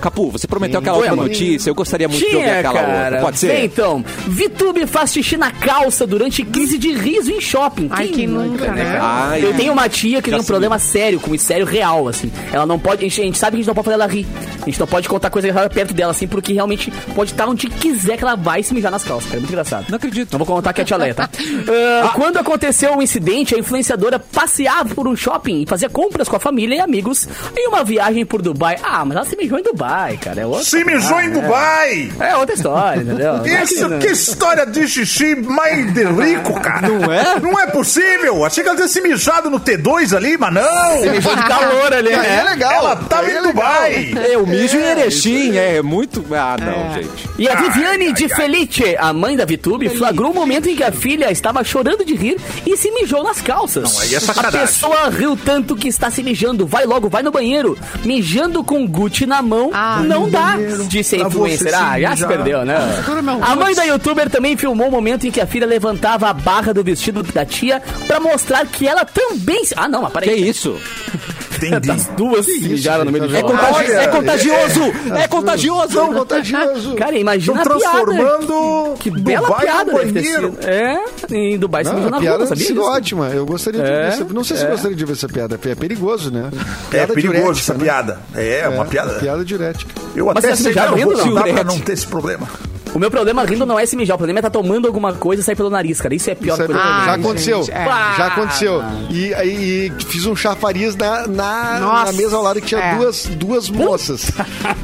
[0.00, 3.04] Capu, você prometeu aquela outra notícia, eu gostaria muito de ouvir Tinha, aquela cara.
[3.04, 3.20] outra.
[3.22, 3.48] Pode ser?
[3.48, 7.88] Bem, então, VTube faz xixi na calça durante crise de riso em shopping.
[7.90, 8.98] Ai, quem nunca, né?
[9.00, 12.06] Ai, Eu tenho uma tia que Já tem um problema sério, com isso sério real,
[12.06, 12.30] assim.
[12.52, 13.00] Ela não pode.
[13.04, 14.26] A gente, a gente sabe que a gente não pode fazer ela rir.
[14.60, 17.66] A gente não pode contar coisa errada perto dela, assim, porque realmente pode estar onde
[17.68, 19.38] quiser que ela vai se mijar nas calças, cara.
[19.38, 19.86] É muito engraçado.
[19.88, 20.32] Não acredito.
[20.32, 21.28] Não vou contar que é a tia Leia, tá?
[22.04, 26.36] Ah, Quando aconteceu o incidente, a influenciadora passeava por um shopping e fazia compras com
[26.36, 28.76] a família e amigos em uma viagem por Dubai.
[28.82, 30.40] Ah, mas ela se mijou em Dubai, cara.
[30.40, 32.12] É outra, Se mijou em Dubai.
[32.20, 33.36] é outra história, entendeu?
[33.44, 36.88] É Isso, que- história de xixi mais de rico, cara.
[36.88, 37.40] Não é?
[37.40, 38.44] Não é possível.
[38.44, 41.02] Achei que ela tinha se mijado no T2 ali, mas não.
[41.02, 42.44] Se mijou de calor ali, Aí é né?
[42.44, 42.72] legal.
[42.72, 43.52] Ela tava é em legal.
[43.52, 44.14] Dubai.
[44.30, 46.24] Eu mijo em Erechim, é muito...
[46.34, 47.28] Ah, não, gente.
[47.38, 48.36] E a Viviane Ai, de ai, ai.
[48.36, 52.14] Felice, a mãe da Vitube, flagrou um momento em que a filha estava chorando de
[52.14, 52.36] rir
[52.66, 53.92] e se mijou nas calças.
[53.94, 54.60] Não, aí é sacanagem.
[54.88, 56.66] Pessoa riu tanto que está se mijando.
[56.66, 57.76] Vai logo, vai no banheiro.
[58.04, 61.70] Mijando com Gucci na mão, Ah, não dá, banheiro, disse a pra influencer.
[61.70, 62.76] você Ah, já se perdeu, né?
[63.22, 66.32] meu A mãe da youtuber também filmou o momento em que a filha levantava a
[66.32, 69.64] barra do vestido da tia pra mostrar que ela também...
[69.64, 70.48] se- Ah, não, mas Que peraí.
[70.48, 70.76] isso?
[71.68, 71.90] Entendi.
[71.90, 73.52] As duas se mijaram no meio do É, jogo.
[73.52, 74.80] contagi- Olha, é contagioso!
[75.16, 75.98] É contagioso!
[76.14, 76.94] contagioso.
[76.96, 78.04] Cara, imagina Estão a piada.
[78.04, 80.58] transformando Que bela Dubai piada deve ter sido.
[80.62, 82.90] É, em Dubai se Não, na piada rua, sabia sido disso?
[82.90, 83.28] ótima.
[83.28, 84.24] Eu gostaria de É, ver essa.
[84.24, 84.70] Não sei se é.
[84.70, 85.58] gostaria de ver essa piada.
[85.64, 86.50] É perigoso, né?
[86.52, 87.84] É Piada perigoso diurética, essa né?
[87.84, 88.20] piada.
[88.34, 89.14] É, uma piada.
[89.14, 89.92] Piada diurética.
[90.14, 91.28] Eu Mas até você sei que vou não?
[91.28, 92.48] contar pra não ter esse problema.
[92.94, 95.42] O meu problema rindo não é se mijar, o problema é estar tomando alguma coisa
[95.42, 96.14] e sair pelo nariz, cara.
[96.14, 96.80] Isso é pior Isso é- coisa.
[96.80, 97.60] Ah, já gente, aconteceu.
[97.70, 97.84] é.
[98.16, 98.82] Já aconteceu.
[99.10, 102.80] E aí e fiz um chafariz na, na, Nossa, na mesa ao lado que tinha
[102.80, 102.94] é.
[102.96, 104.30] duas, duas moças.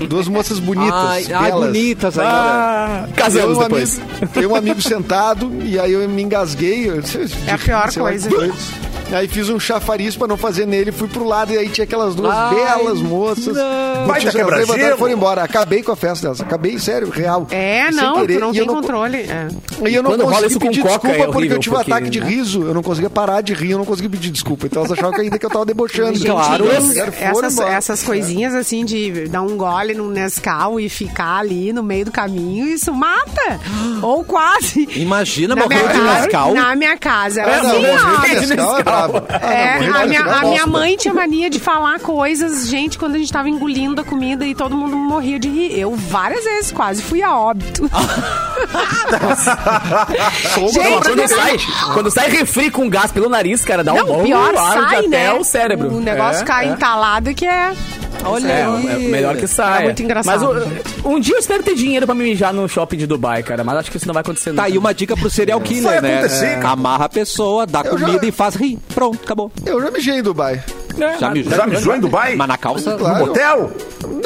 [0.08, 0.92] duas moças bonitas.
[0.92, 2.32] Ai, ai, bonitas ainda.
[2.32, 3.98] Ah, casamos eu, um depois.
[4.00, 6.90] Amigo, tem um amigo sentado e aí eu me engasguei.
[6.90, 7.00] eu-
[7.46, 8.28] É a pior lá, coisa.
[8.28, 8.54] doido.
[9.12, 12.14] Aí fiz um chafariz pra não fazer nele, fui pro lado e aí tinha aquelas
[12.14, 13.56] duas Ai, belas moças.
[13.56, 14.06] não.
[14.06, 15.42] Vai, levantaram e foram embora.
[15.42, 16.40] Acabei com a festa delas.
[16.40, 17.46] Acabei, sério, real.
[17.50, 18.34] É, Sem não, querer.
[18.34, 19.18] tu não tem eu controle.
[19.18, 19.48] É.
[19.88, 22.10] E eu não quando consegui pedir desculpa é porque horrível, eu tive um porque, ataque
[22.10, 22.26] de né?
[22.28, 22.62] riso.
[22.62, 24.66] Eu não conseguia parar de rir, eu não conseguia pedir desculpa.
[24.66, 26.14] Então elas achavam que ainda que eu tava debochando.
[26.18, 26.64] Gente, Claro.
[26.70, 32.04] Essas, essas coisinhas assim de dar um gole no Nescau e ficar ali no meio
[32.06, 33.60] do caminho, isso mata.
[34.02, 34.88] Ou quase.
[34.94, 36.54] Imagina Na morrer de Nescau.
[36.54, 37.40] na minha casa.
[37.42, 37.86] Era não, assim,
[38.56, 38.99] ó.
[39.40, 39.76] É.
[39.76, 43.18] Ah, não, a minha, a minha mãe tinha mania de falar coisas, gente, quando a
[43.18, 45.78] gente tava engolindo a comida e todo mundo morria de rir.
[45.78, 47.88] Eu várias vezes quase fui a óbito.
[50.56, 51.56] Não, gente, quando, sai,
[51.94, 55.06] quando sai refri com gás pelo nariz, cara, dá um não, bom pior ar sai,
[55.06, 55.32] até né?
[55.32, 55.96] o cérebro.
[55.96, 56.72] O negócio É, cai é.
[56.72, 57.72] entalado que é...
[58.24, 58.88] Olha É, aí.
[58.88, 59.80] é melhor que saia.
[59.80, 62.68] É muito engraçado, Mas o- um dia eu espero ter dinheiro pra me mijar no
[62.68, 63.64] shopping de Dubai, cara.
[63.64, 64.50] Mas acho que isso não vai acontecer.
[64.50, 64.64] Tá nunca.
[64.64, 66.18] aí uma dica pro serial killer, né?
[66.18, 66.70] acontecer, cara.
[66.70, 68.78] Amarra a pessoa, dá Eu comida já- e faz rir.
[68.94, 69.50] Pronto, acabou.
[69.64, 70.62] Eu já mijei em Dubai.
[71.18, 71.52] Já mijou?
[71.56, 72.36] Já mijou em Dubai?
[72.36, 72.96] Mas na calça?
[72.96, 73.72] No motel?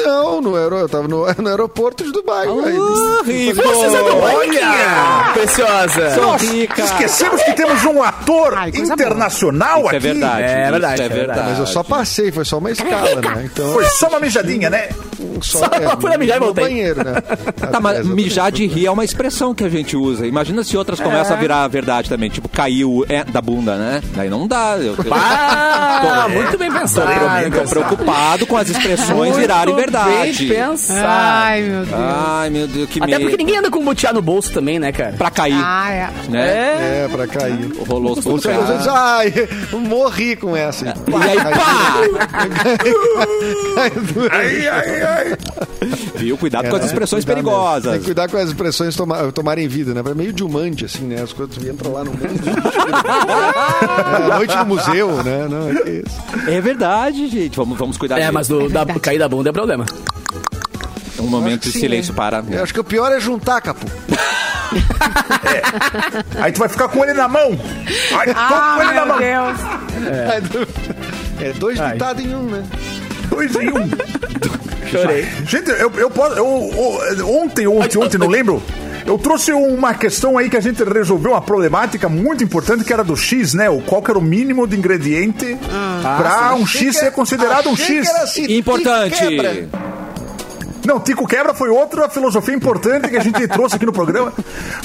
[0.03, 2.47] Não, no aero, eu tava no, no aeroporto de Dubai.
[2.47, 3.61] Ah, rico!
[3.65, 5.33] Olha!
[5.33, 6.15] Preciosa.
[6.15, 6.81] Sou Nós rica!
[6.83, 9.95] esquecemos que temos um ator Ai, internacional Isso aqui.
[9.95, 10.43] é verdade.
[10.43, 11.27] É isso verdade, é é verdade.
[11.27, 11.49] verdade.
[11.49, 13.49] Mas eu só passei, foi só uma escala, né?
[13.55, 14.89] Então, Foi só uma mijadinha, né?
[15.41, 15.69] Só, Só
[15.99, 16.63] fui lá mijar e voltei.
[16.63, 17.21] banheiro, né?
[17.71, 20.25] Tá, mas mijar de rir é uma expressão que a gente usa.
[20.25, 22.29] Imagina se outras começam a virar verdade também.
[22.29, 24.01] Tipo, caiu é, da bunda, né?
[24.15, 24.75] Daí não dá.
[24.77, 27.07] Eu, eu Ah, muito bem pensado.
[27.51, 30.45] tô preocupado com as expressões Muito virarem verdade.
[30.47, 31.05] Bem pensado.
[31.07, 31.99] Ai, meu Deus.
[31.99, 33.21] Ai, meu Deus, que Até medo.
[33.21, 35.13] porque ninguém anda com botear no bolso também, né, cara?
[35.13, 36.09] Pra cair, Ah, é.
[36.29, 36.45] né?
[37.05, 37.71] É, pra cair.
[37.87, 39.33] Rolou os vezes, ai,
[39.73, 40.85] morri com essa.
[40.85, 41.95] E aí, pá!
[44.31, 45.14] Ai, ai, ai.
[46.15, 46.37] Viu?
[46.37, 47.41] Cuidado com as É, expressões mesmo.
[47.41, 47.97] Tem perigosas.
[47.99, 50.01] que cuidar com as expressões toma- tomarem vida, né?
[50.09, 51.21] É meio de humante, assim, né?
[51.21, 52.21] As coisas entram lá no mundo.
[54.29, 55.47] é, a noite no museu, né?
[55.49, 56.49] Não, é isso.
[56.49, 57.55] É verdade, gente.
[57.57, 59.85] Vamos, vamos cuidar É, mas do, da, cair da bunda é problema.
[61.19, 62.17] Um momento de Sim, silêncio né?
[62.17, 62.43] para.
[62.49, 63.85] Eu acho que o pior é juntar, Capu.
[66.39, 67.57] Aí tu vai ficar com ele na mão.
[68.17, 69.19] Ai, tô com Ah, ele na meu mão.
[69.19, 69.57] Deus.
[71.41, 72.63] É dois ditados em um, né?
[73.29, 73.89] Dois em um.
[74.91, 75.25] Chorei.
[75.47, 76.35] Gente, eu, eu posso.
[76.35, 76.71] eu-
[77.17, 78.61] eu- ontem, ontem, ontem, não lembro.
[79.05, 83.03] Eu trouxe uma questão aí que a gente resolveu uma problemática muito importante que era
[83.03, 83.69] do X, né?
[83.69, 85.55] O qual que era o mínimo de ingrediente
[86.01, 87.87] pra um Achei X que ser era- considerado um X.
[88.01, 89.15] que era assim, Importante.
[90.85, 94.31] Não, Tico Quebra foi outra filosofia importante que a gente trouxe aqui no programa.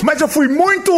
[0.02, 0.92] Mas eu fui muito,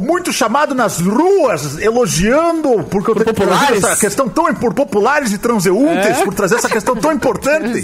[0.00, 3.82] muito chamado nas ruas, elogiando, porque eu Por tenho populares?
[3.84, 7.82] essa questão tão por populares e transeuntes, por trazer essa questão tão importante.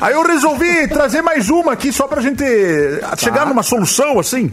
[0.00, 2.44] Aí eu resolvi trazer mais uma aqui só pra gente
[3.18, 4.52] chegar numa solução assim.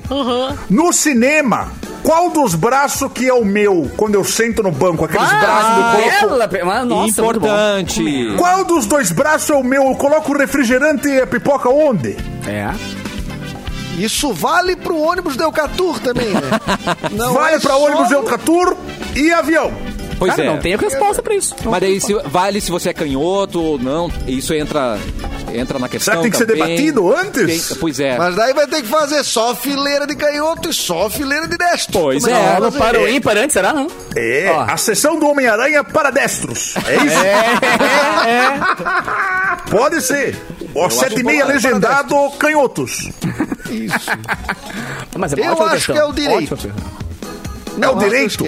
[0.69, 1.71] No cinema,
[2.03, 5.05] qual dos braços que é o meu quando eu sento no banco?
[5.05, 7.21] Aqueles braços do bela, pe- mas, nossa.
[7.21, 8.35] Importante.
[8.37, 9.83] Qual dos dois braços é o meu?
[9.89, 12.15] Eu coloco o refrigerante e a pipoca onde?
[12.47, 12.71] É.
[13.97, 16.41] Isso vale pro ônibus do Eucatur também, né?
[17.11, 18.75] Não vale é pra só ônibus Eucatur
[19.15, 19.71] e avião.
[20.17, 20.51] Pois Cara, é.
[20.53, 21.55] não tenho resposta pra isso.
[21.65, 24.11] Mas daí se, vale se você é canhoto ou não.
[24.27, 24.99] Isso entra,
[25.51, 26.13] entra na questão.
[26.13, 26.61] Será que tem que ser também.
[26.75, 27.67] debatido antes?
[27.69, 28.19] Tem- pois é.
[28.19, 31.93] Mas daí vai ter que fazer só fileira de canhoto e só fileira de destro.
[31.99, 32.39] Pois Como é.
[32.51, 33.87] vai Não, para o ímpar antes, será não?
[34.15, 34.61] É, Ó.
[34.61, 36.75] a sessão do Homem-Aranha para destros.
[36.85, 37.15] É isso?
[39.71, 40.35] Pode ser.
[40.75, 43.09] Ó, sete e meia bom, legendado canhotos.
[43.69, 44.09] Isso.
[45.17, 45.95] Mas é uma Eu ótima acho questão.
[45.95, 46.55] que é o direito.
[46.55, 46.71] Questão.
[46.71, 48.43] É o Não, direito.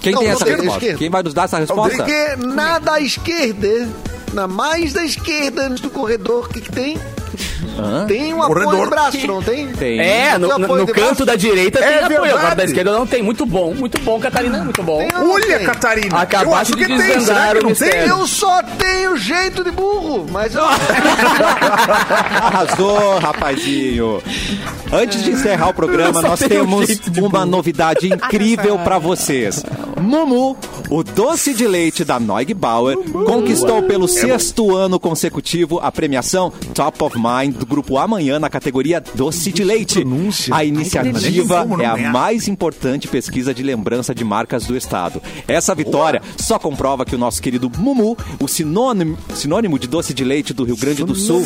[0.00, 0.72] Quem Não, tem não essa resposta?
[0.74, 0.98] esquerda.
[0.98, 1.96] Quem vai nos dar essa resposta?
[1.96, 3.88] Porque na da esquerda,
[4.32, 6.98] na mais da esquerda, antes do corredor, o que, que tem?
[7.78, 8.06] Hã?
[8.06, 8.84] Tem um apoio Corredor.
[8.84, 9.68] de braço, não tem?
[9.68, 10.00] Tem.
[10.00, 13.22] É, no, no- no canto da direita É tem apoio, agora da esquerda não tem.
[13.22, 15.06] Muito bom, muito bom, Catarina, muito bom.
[15.14, 15.66] Olha, tem?
[15.66, 16.14] Catarina.
[16.14, 17.20] eu Acabaste acho que de tem.
[17.20, 18.06] Será que não tem?
[18.06, 20.64] Eu só tenho jeito de burro, mas eu...
[22.42, 24.22] Arrasou, rapazinho.
[24.92, 29.64] Antes de encerrar o programa, nós tem um temos uma novidade incrível pra vocês.
[30.00, 30.56] Mumu,
[30.90, 32.96] o doce de leite da Noig Bauer,
[33.26, 39.02] conquistou pelo sexto ano consecutivo a premiação Top of Mind do grupo Amanhã na categoria
[39.14, 40.00] Doce de Leite.
[40.00, 40.54] pronúncia.
[40.54, 45.20] A iniciativa é a mais importante pesquisa de lembrança de marcas do estado.
[45.46, 50.24] Essa vitória só comprova que o nosso querido Mumu, o sinônimo, sinônimo de doce de
[50.24, 51.44] leite do Rio Grande do Sul,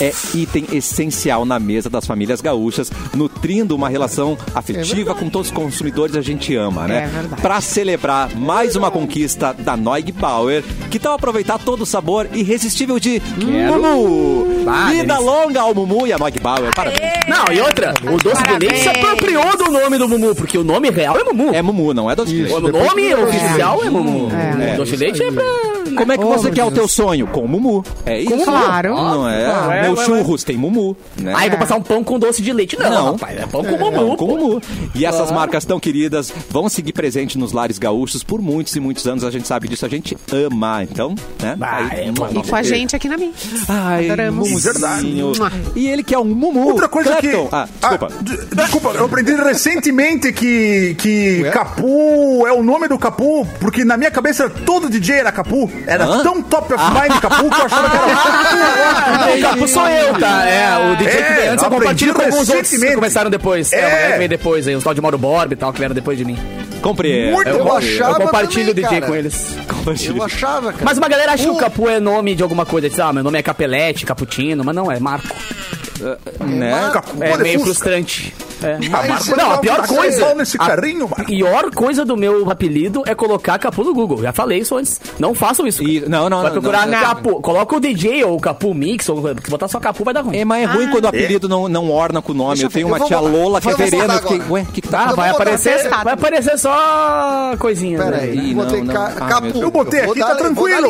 [0.00, 5.54] é item essencial na mesa das famílias gaúchas, nutrindo uma relação afetiva com todos os
[5.54, 7.04] consumidores que a gente ama, né?
[7.04, 7.42] É verdade.
[7.42, 12.98] Para celebrar mais uma conquista da Noig Bauer, que tal aproveitar todo o sabor irresistível
[12.98, 14.64] de Mumu?
[14.66, 15.18] Ah, Vida delícia.
[15.38, 16.74] Longa ao Mumu e a Noig Bauer.
[16.74, 17.00] Parabéns.
[17.28, 20.64] Não, e outra, o doce de leite se apropriou do nome do Mumu, porque o
[20.64, 21.54] nome real é Mumu.
[21.54, 22.56] É Mumu, não é doce de leite.
[22.56, 24.28] o nome oficial é Mumu.
[24.34, 24.74] É.
[24.74, 25.67] O doce de leite é pra...
[25.96, 26.74] Como é que Oh, você meu quer o Deus.
[26.74, 27.26] teu sonho?
[27.28, 27.84] Com o Mumu.
[28.04, 28.44] É isso?
[28.44, 28.94] Claro.
[28.94, 29.48] Não é?
[29.68, 30.96] Ué, Meu ué, churros tem Mumu.
[31.16, 31.32] Né?
[31.34, 32.78] Ai, vou passar um pão com doce de leite.
[32.78, 33.12] Não, Não.
[33.12, 34.16] rapaz, é pão com Pão Mumu.
[34.16, 34.36] com pô.
[34.36, 34.62] Mumu.
[34.94, 39.06] E essas marcas tão queridas vão seguir presente nos lares gaúchos por muitos e muitos
[39.06, 39.24] anos.
[39.24, 40.82] A gente sabe disso, a gente ama.
[40.82, 41.56] Então, né?
[41.60, 42.28] Ah, é bom.
[42.30, 43.32] E com a gente aqui na minha.
[43.68, 44.48] Ai, Adoramos.
[44.48, 45.52] Mua.
[45.74, 46.66] E ele que é um Mumu.
[46.68, 47.28] Outra coisa que.
[47.28, 47.48] Clapton.
[47.52, 48.08] Ah, desculpa.
[48.12, 53.96] Ah, desculpa, eu aprendi recentemente que, que Capu é o nome do Capu, porque na
[53.96, 55.70] minha cabeça todo DJ era Capu.
[55.86, 56.22] Era Hã?
[56.22, 58.08] tão top of mind Capu que eu achava que era.
[59.38, 60.46] O capo sou eu, tá?
[60.48, 63.72] É, o DJ que É, veio antes eu compartilho com alguns outros que começaram depois.
[63.72, 64.12] É, É.
[64.12, 66.24] que veio depois aí, os tal de Mauro Borb e tal, que vieram depois de
[66.24, 66.38] mim.
[66.82, 67.32] Compreendo.
[67.32, 69.06] Muito Eu, Eu achava eu compartilho também, o DJ cara.
[69.06, 69.56] com eles.
[70.16, 70.84] Eu achava, cara.
[70.84, 72.88] Mas uma galera acha que o O- Capu é nome de alguma coisa.
[72.88, 75.34] Diz, ah, meu nome é Capelete, Caputino, mas não, é Marco.
[76.40, 76.90] Né?
[76.92, 77.72] Capu, É pô, de meio Fusca.
[77.74, 78.34] frustrante.
[78.60, 78.76] É.
[79.36, 80.34] Não, a pior coisa.
[80.34, 81.26] nesse a carrinho, Marco?
[81.26, 84.20] pior coisa do meu apelido é colocar Capu no Google.
[84.22, 85.00] Já falei isso antes.
[85.18, 85.82] Não façam isso.
[85.84, 87.06] E- não, não, Vai não, procurar não, não.
[87.06, 87.40] Capu.
[87.40, 90.36] Coloca o DJ ou o Capu Mix, ou porque botar só Capu vai dar ruim.
[90.36, 92.50] É, mas é ruim quando o apelido não, não orna com o nome.
[92.54, 94.14] Deixa Eu tenho eu- uma tia botar- Lola que é verena.
[94.14, 94.42] Agora.
[94.50, 95.06] ué, o que que tá?
[95.10, 98.02] Ah, vai aparecer, vai aparecer só coisinhas.
[98.04, 98.22] Pera né?
[98.24, 99.24] aí, Ih, botei não, ca- não.
[99.26, 99.62] Ah, capu.
[99.62, 100.88] Eu botei aqui, tá tranquilo.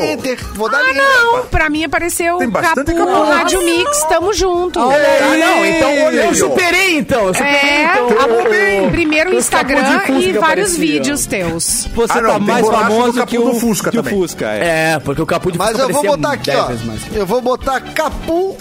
[0.55, 1.43] vou dar Ah, não.
[1.47, 3.31] Pra mim apareceu Tem bastante Capu, Capu.
[3.31, 4.79] Rádio Mix, tamo junto.
[4.99, 7.27] Ah, não, então Olha eu superei então.
[7.29, 8.09] Eu superei, É, então.
[8.21, 10.79] a- o- primeiro de Instagram e vários apareciam.
[10.81, 11.87] vídeos teus.
[11.95, 14.19] Você Ah, não, tá mais famoso Capu que o do Fusca que o também.
[14.19, 14.93] Fusca, é.
[14.95, 16.69] É, porque o Capu de Mas Fusca eu vou botar aqui, 10 ó.
[17.17, 18.57] Eu vou botar capu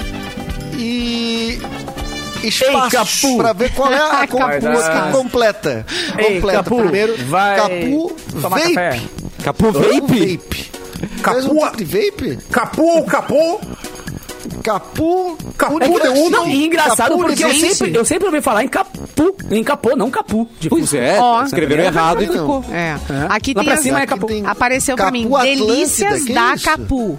[0.77, 1.59] e
[2.43, 3.37] espaço Capu.
[3.37, 5.85] pra ver qual é a capu aqui completa.
[6.17, 6.57] Ei, completa.
[6.63, 8.73] Capu, Primeiro, vai capu vape.
[8.73, 9.01] café.
[9.43, 10.37] Capu Vape.
[10.37, 10.71] Vape?
[11.21, 12.39] Capu- um tipo de vape?
[12.51, 13.59] Capu ou capô?
[14.63, 15.37] Capu...
[15.57, 16.29] Capu Capu de uno.
[16.29, 19.35] Não, e engraçado Capu porque eu sempre, eu sempre ouvi falar em Capu.
[19.49, 20.47] Em Capô, não Capu.
[20.59, 20.97] De Pois Fusca.
[20.97, 21.43] é, Ó.
[21.43, 22.33] escreveram errado e Não.
[22.33, 22.65] ficou.
[22.71, 22.95] É.
[23.29, 24.27] Aqui Lá tem pra cima é Capu.
[24.27, 25.25] tem Apareceu pra Capu mim.
[25.25, 26.65] Atlântida, Delícias que da isso?
[26.65, 27.17] Capu.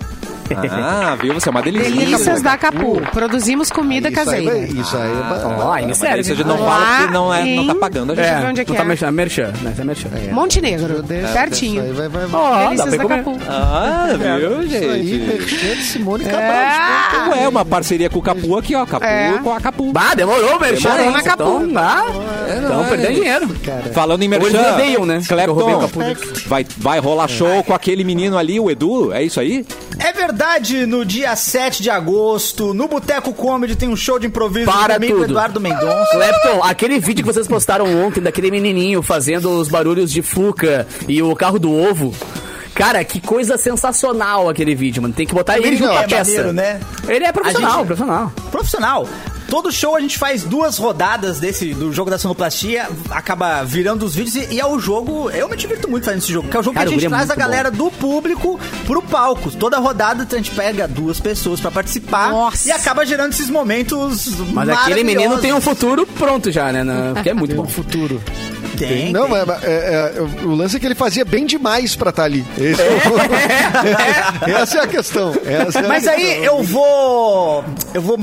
[0.56, 1.34] Ah, viu?
[1.34, 1.90] Você é uma delícia.
[1.90, 3.00] Delícias da Capu.
[3.12, 4.50] Produzimos comida Isso aí, caseira.
[4.52, 5.46] vai- isso aí é...
[5.46, 6.20] Ó, aí me Mas serve.
[6.20, 8.26] isso a gente não Lá fala porque não, é, não tá pagando a gente.
[8.26, 8.86] É, onde é que não tá é.
[8.86, 9.70] merchan, merchan, né?
[9.72, 10.08] Isso é merchan.
[10.32, 11.04] Montenegro.
[11.32, 11.82] Certinho.
[11.84, 12.08] Isso aí vai...
[12.08, 12.40] vai, vai.
[12.40, 13.24] Ó, dá Delícias da comer.
[13.24, 13.38] Capu.
[13.48, 15.26] Ah, viu, Isso aí, gente?
[15.26, 16.28] merchan de Simone É.
[16.30, 17.30] Cabral.
[17.38, 18.86] Ué, uma parceria com o Capu aqui, ó.
[18.86, 19.38] Capu É.
[19.42, 19.92] com a Capu.
[19.92, 20.90] Bah, demorou, merchan.
[20.90, 21.42] Demorou na Capu.
[21.62, 22.04] Então, ah,
[22.58, 23.48] então perdendo dinheiro.
[23.92, 25.20] Falando em merchan, odeiam, né?
[25.26, 29.12] Que vai, vai rolar show com aquele menino ali, o Edu?
[29.12, 29.64] É isso aí?
[29.98, 34.66] É verdade, no dia 7 de agosto, no Boteco Comedy tem um show de improviso
[34.70, 35.24] Para comigo, tudo.
[35.24, 36.10] Eduardo Mendonça.
[36.12, 41.20] Clapton, aquele vídeo que vocês postaram ontem daquele menininho fazendo os barulhos de Fuca e
[41.20, 42.14] o carro do ovo.
[42.74, 45.12] Cara, que coisa sensacional aquele vídeo, mano.
[45.12, 46.30] Tem que botar ele vídeo junto é peça.
[46.30, 46.80] maneiro, né?
[47.08, 48.32] Ele é profissional, gente- profissional.
[48.52, 49.08] Profissional.
[49.48, 54.14] Todo show a gente faz duas rodadas desse do jogo da sonoplastia, acaba virando os
[54.14, 55.30] vídeos e, e é o jogo.
[55.30, 57.06] Eu me divirto muito fazendo esse jogo, que é o jogo Cara, que a gente
[57.06, 59.50] é traz a muito galera do público pro palco.
[59.52, 62.68] Toda rodada a gente pega duas pessoas pra participar Nossa.
[62.68, 64.38] e acaba gerando esses momentos.
[64.52, 66.84] Mas aquele menino tem um futuro pronto já, né?
[66.84, 67.66] na- Porque é muito bom.
[67.66, 68.20] Futuro.
[68.76, 69.44] Tem, Não, tem.
[69.44, 72.46] mas é, é, o lance é que ele fazia bem demais pra estar ali.
[72.56, 75.34] Esse é o- Essa é a questão.
[75.44, 76.14] Essa é a Mas questão.
[76.24, 77.64] aí eu vou.
[77.92, 78.18] Eu vou.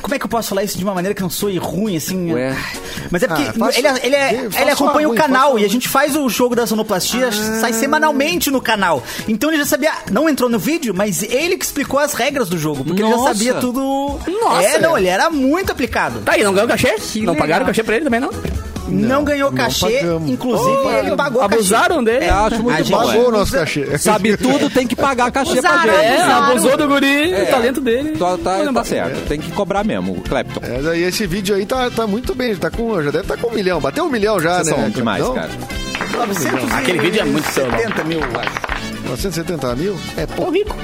[0.00, 2.32] Como é que eu posso falar isso de uma maneira que não soe ruim, assim?
[2.32, 2.56] Ué.
[3.10, 5.68] Mas é porque Ah, faça- ele, ele, é- ele acompanha ruim, o canal e a
[5.68, 9.02] gente faz o jogo da sonoplastia, sai semanalmente no canal.
[9.26, 9.92] Então ele já sabia.
[10.10, 12.84] Não entrou no vídeo, mas ele que explicou as regras do jogo.
[12.84, 13.34] Porque ele já Nossa.
[13.34, 14.18] sabia tudo.
[14.42, 14.62] Nossa.
[14.66, 16.20] É, não, ele era muito aplicado.
[16.20, 16.88] Tá aí, não ganhou cachê?
[17.16, 17.36] não legal.
[17.36, 18.30] pagaram cachê pra ele também, não?
[18.88, 20.30] Não, ganhou cachê, pagamos.
[20.30, 22.26] inclusive ele pagou Abusaram dele.
[22.26, 23.06] Eu acho muito A gente- bom.
[23.06, 23.32] Pagou o é.
[23.38, 23.96] nosso cachê.
[23.98, 26.04] Sabe tudo, tem que pagar cachê pra Usaram, gente.
[26.04, 28.10] É, abusou do guri, o talento dele.
[28.18, 29.26] Tá, tá, tá certo.
[29.28, 30.60] Tem que cobrar mesmo, o Clapton.
[30.62, 33.48] É, daí esse vídeo aí tá, tá muito bem, tá com, já deve estar com
[33.48, 33.80] um milhão.
[33.80, 34.82] Bateu um milhão já, Vocês né?
[34.82, 35.34] são demais, Não?
[35.34, 35.50] cara.
[36.16, 38.04] 970 Aquele vídeo é muito celular.
[38.06, 39.08] mil, acho.
[39.08, 39.96] 970 mil?
[40.16, 40.52] É Tô pouco.
[40.52, 40.76] rico.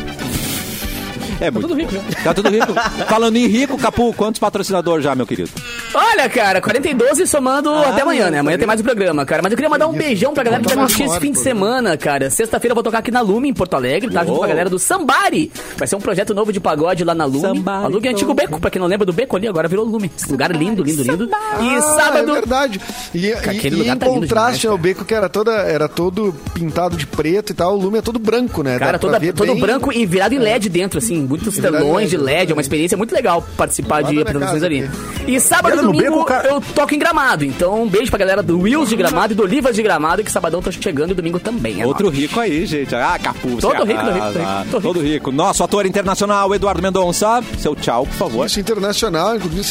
[1.47, 1.69] É muito.
[1.69, 2.01] tudo rico já.
[2.23, 2.73] Tá tudo rico.
[3.09, 5.51] Falando em rico, Capu, quantos patrocinadores já, meu querido?
[5.95, 8.39] Olha, cara, 42 e somando até amanhã, né?
[8.41, 9.43] Amanhã tem mais um programa, cara.
[9.43, 11.39] Mas eu queria mandar um beijão pra galera que vai Tá assistir esse fim de
[11.39, 12.31] semana, cara.
[12.31, 14.21] Sexta-feira eu vou tocar aqui na Lume, em Porto Alegre, tá?
[14.21, 14.39] Junto Uou.
[14.39, 15.53] com a galera do Sambari.
[15.77, 17.41] Vai ser um projeto novo de pagode lá na Lume.
[17.41, 19.85] Sambari, A Lume é antigo beco, pra quem não lembra do beco ali, agora virou
[19.85, 20.11] Lume.
[20.17, 21.29] Esse lugar lindo, lindo, lindo.
[21.61, 22.31] E Ah, sábado...
[22.31, 22.81] É verdade.
[23.15, 25.53] E, e, aquele e lugar em tá lindo contraste demais, ao beco que era, toda,
[25.53, 28.79] era todo pintado de preto e tal, o lume é todo branco, né?
[28.79, 32.11] Cara, toda, ver todo bem- branco e virado em LED dentro, assim, muitos em telões
[32.11, 34.89] de LED, é uma experiência muito legal participar de apresentações ali.
[35.27, 36.49] E sábado e domingo beco, cara.
[36.49, 39.43] eu toco em Gramado, então um beijo pra galera do Wills de Gramado e do
[39.43, 41.81] Olivas de Gramado, que sabadão tá chegando e domingo também.
[41.81, 42.95] É Outro rico aí, gente.
[42.95, 44.81] Ah, Capu, Todo rico, todo rico, todo rico.
[44.81, 45.33] Todo rico.
[45.33, 47.43] Nosso ator internacional, Eduardo Mendonça.
[47.59, 48.47] Seu tchau, por favor.
[48.47, 49.65] Isso internacional, inclusive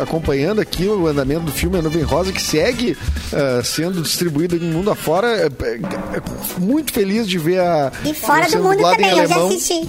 [0.00, 2.96] acompanhando aqui o andamento do filme A Nuvem Rosa, que segue
[3.32, 5.28] ah, sendo distribuído no mundo afora.
[5.28, 7.92] É, é, é, muito feliz de ver a.
[8.04, 9.88] E fora do mundo também, eu já assisti.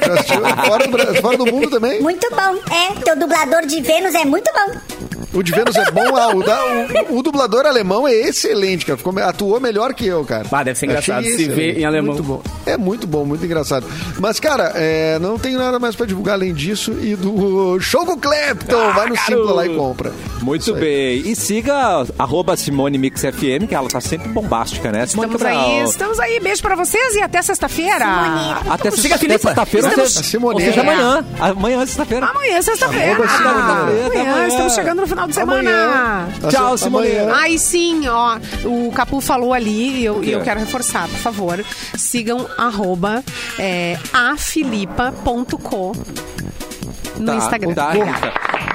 [0.00, 0.40] Já assistiu?
[0.56, 2.00] Fora, do, fora do mundo também.
[2.02, 2.74] Muito bom.
[2.74, 4.99] É, teu dublador de Vênus é muito bom.
[5.32, 6.16] O de Vênus é bom.
[6.16, 6.64] Ah, o, da-
[7.10, 8.96] o- o dublador alemão é excelente, cara.
[8.96, 10.44] Ficou, atuou melhor que eu, cara.
[10.50, 12.14] Ah, deve ser engraçado Achei se ver em alemão.
[12.14, 12.42] Muito bom.
[12.66, 13.86] É muito bom, muito engraçado.
[14.18, 18.18] Mas, cara, é, não tenho nada mais pra divulgar além disso e do show com
[18.18, 18.92] Clapton.
[18.92, 20.12] Vai no Simpla lá e compra.
[20.42, 21.18] Muito bem.
[21.28, 25.06] E siga arroba Simone Mix FM, que ela tá sempre bombástica, né?
[25.06, 25.70] Simone Estamos Cabral.
[25.78, 26.40] aí, estamos aí.
[26.40, 28.04] Beijo pra vocês e até sexta-feira.
[28.68, 29.86] Até Siga a até sexta-feira.
[29.86, 30.38] ou Estamos- seja-.
[30.40, 31.24] Ou amanhã.
[31.38, 32.26] Amanhã é sexta-feira.
[32.26, 33.24] Amanhã é sexta-feira.
[33.24, 34.48] Até amanhã.
[34.48, 35.70] estamos chegando no final de semana.
[35.70, 36.28] Amanhã.
[36.50, 36.74] Tchau.
[36.86, 37.34] Amanhã.
[37.34, 41.64] Aí sim, ó, o Capu falou ali e eu, eu quero reforçar, por favor.
[41.96, 43.24] Sigam arroba
[43.58, 45.92] é, afilipa.co
[47.20, 47.74] no Instagram.
[47.74, 47.92] Tá,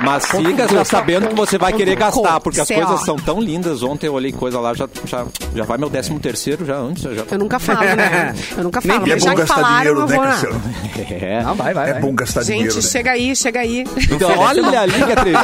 [0.03, 2.81] Mas siga já sabendo que você vai querer gastar, porque as C.O.
[2.81, 3.81] coisas são tão lindas.
[3.83, 5.25] Ontem eu olhei coisa lá, já, já,
[5.55, 7.03] já vai meu décimo terceiro já antes.
[7.03, 7.23] Já...
[7.31, 8.33] Eu nunca falo, né?
[8.57, 9.07] Eu nunca falo.
[9.07, 10.17] E é bom gastar falaram, dinheiro, né.
[10.17, 10.61] Cassiano?
[11.25, 11.43] É.
[11.43, 11.89] Não, vai, vai.
[11.89, 12.01] É vai.
[12.01, 12.71] bom gastar dinheiro.
[12.71, 12.91] Gente, né?
[12.91, 13.85] chega aí, chega aí.
[14.11, 15.39] Então, olha a liga atrevida.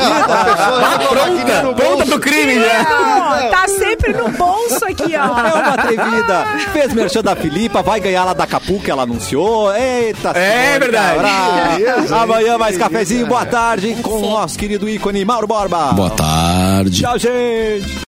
[1.10, 2.62] Pronta, pronta pro crime.
[2.62, 5.26] Ó, tá sempre no bolso aqui, É ó.
[5.26, 6.46] uma atrevida.
[6.74, 9.74] Fez merchan da Filipa, vai ganhar lá da Capu que ela anunciou.
[9.76, 12.14] Eita, É senhora, verdade.
[12.14, 13.28] Amanhã mais cafezinho.
[13.28, 15.94] Boa tarde com o nosso querido ícone Mauro Borba.
[15.94, 17.00] Boa tarde.
[17.00, 18.00] Tchau, gente.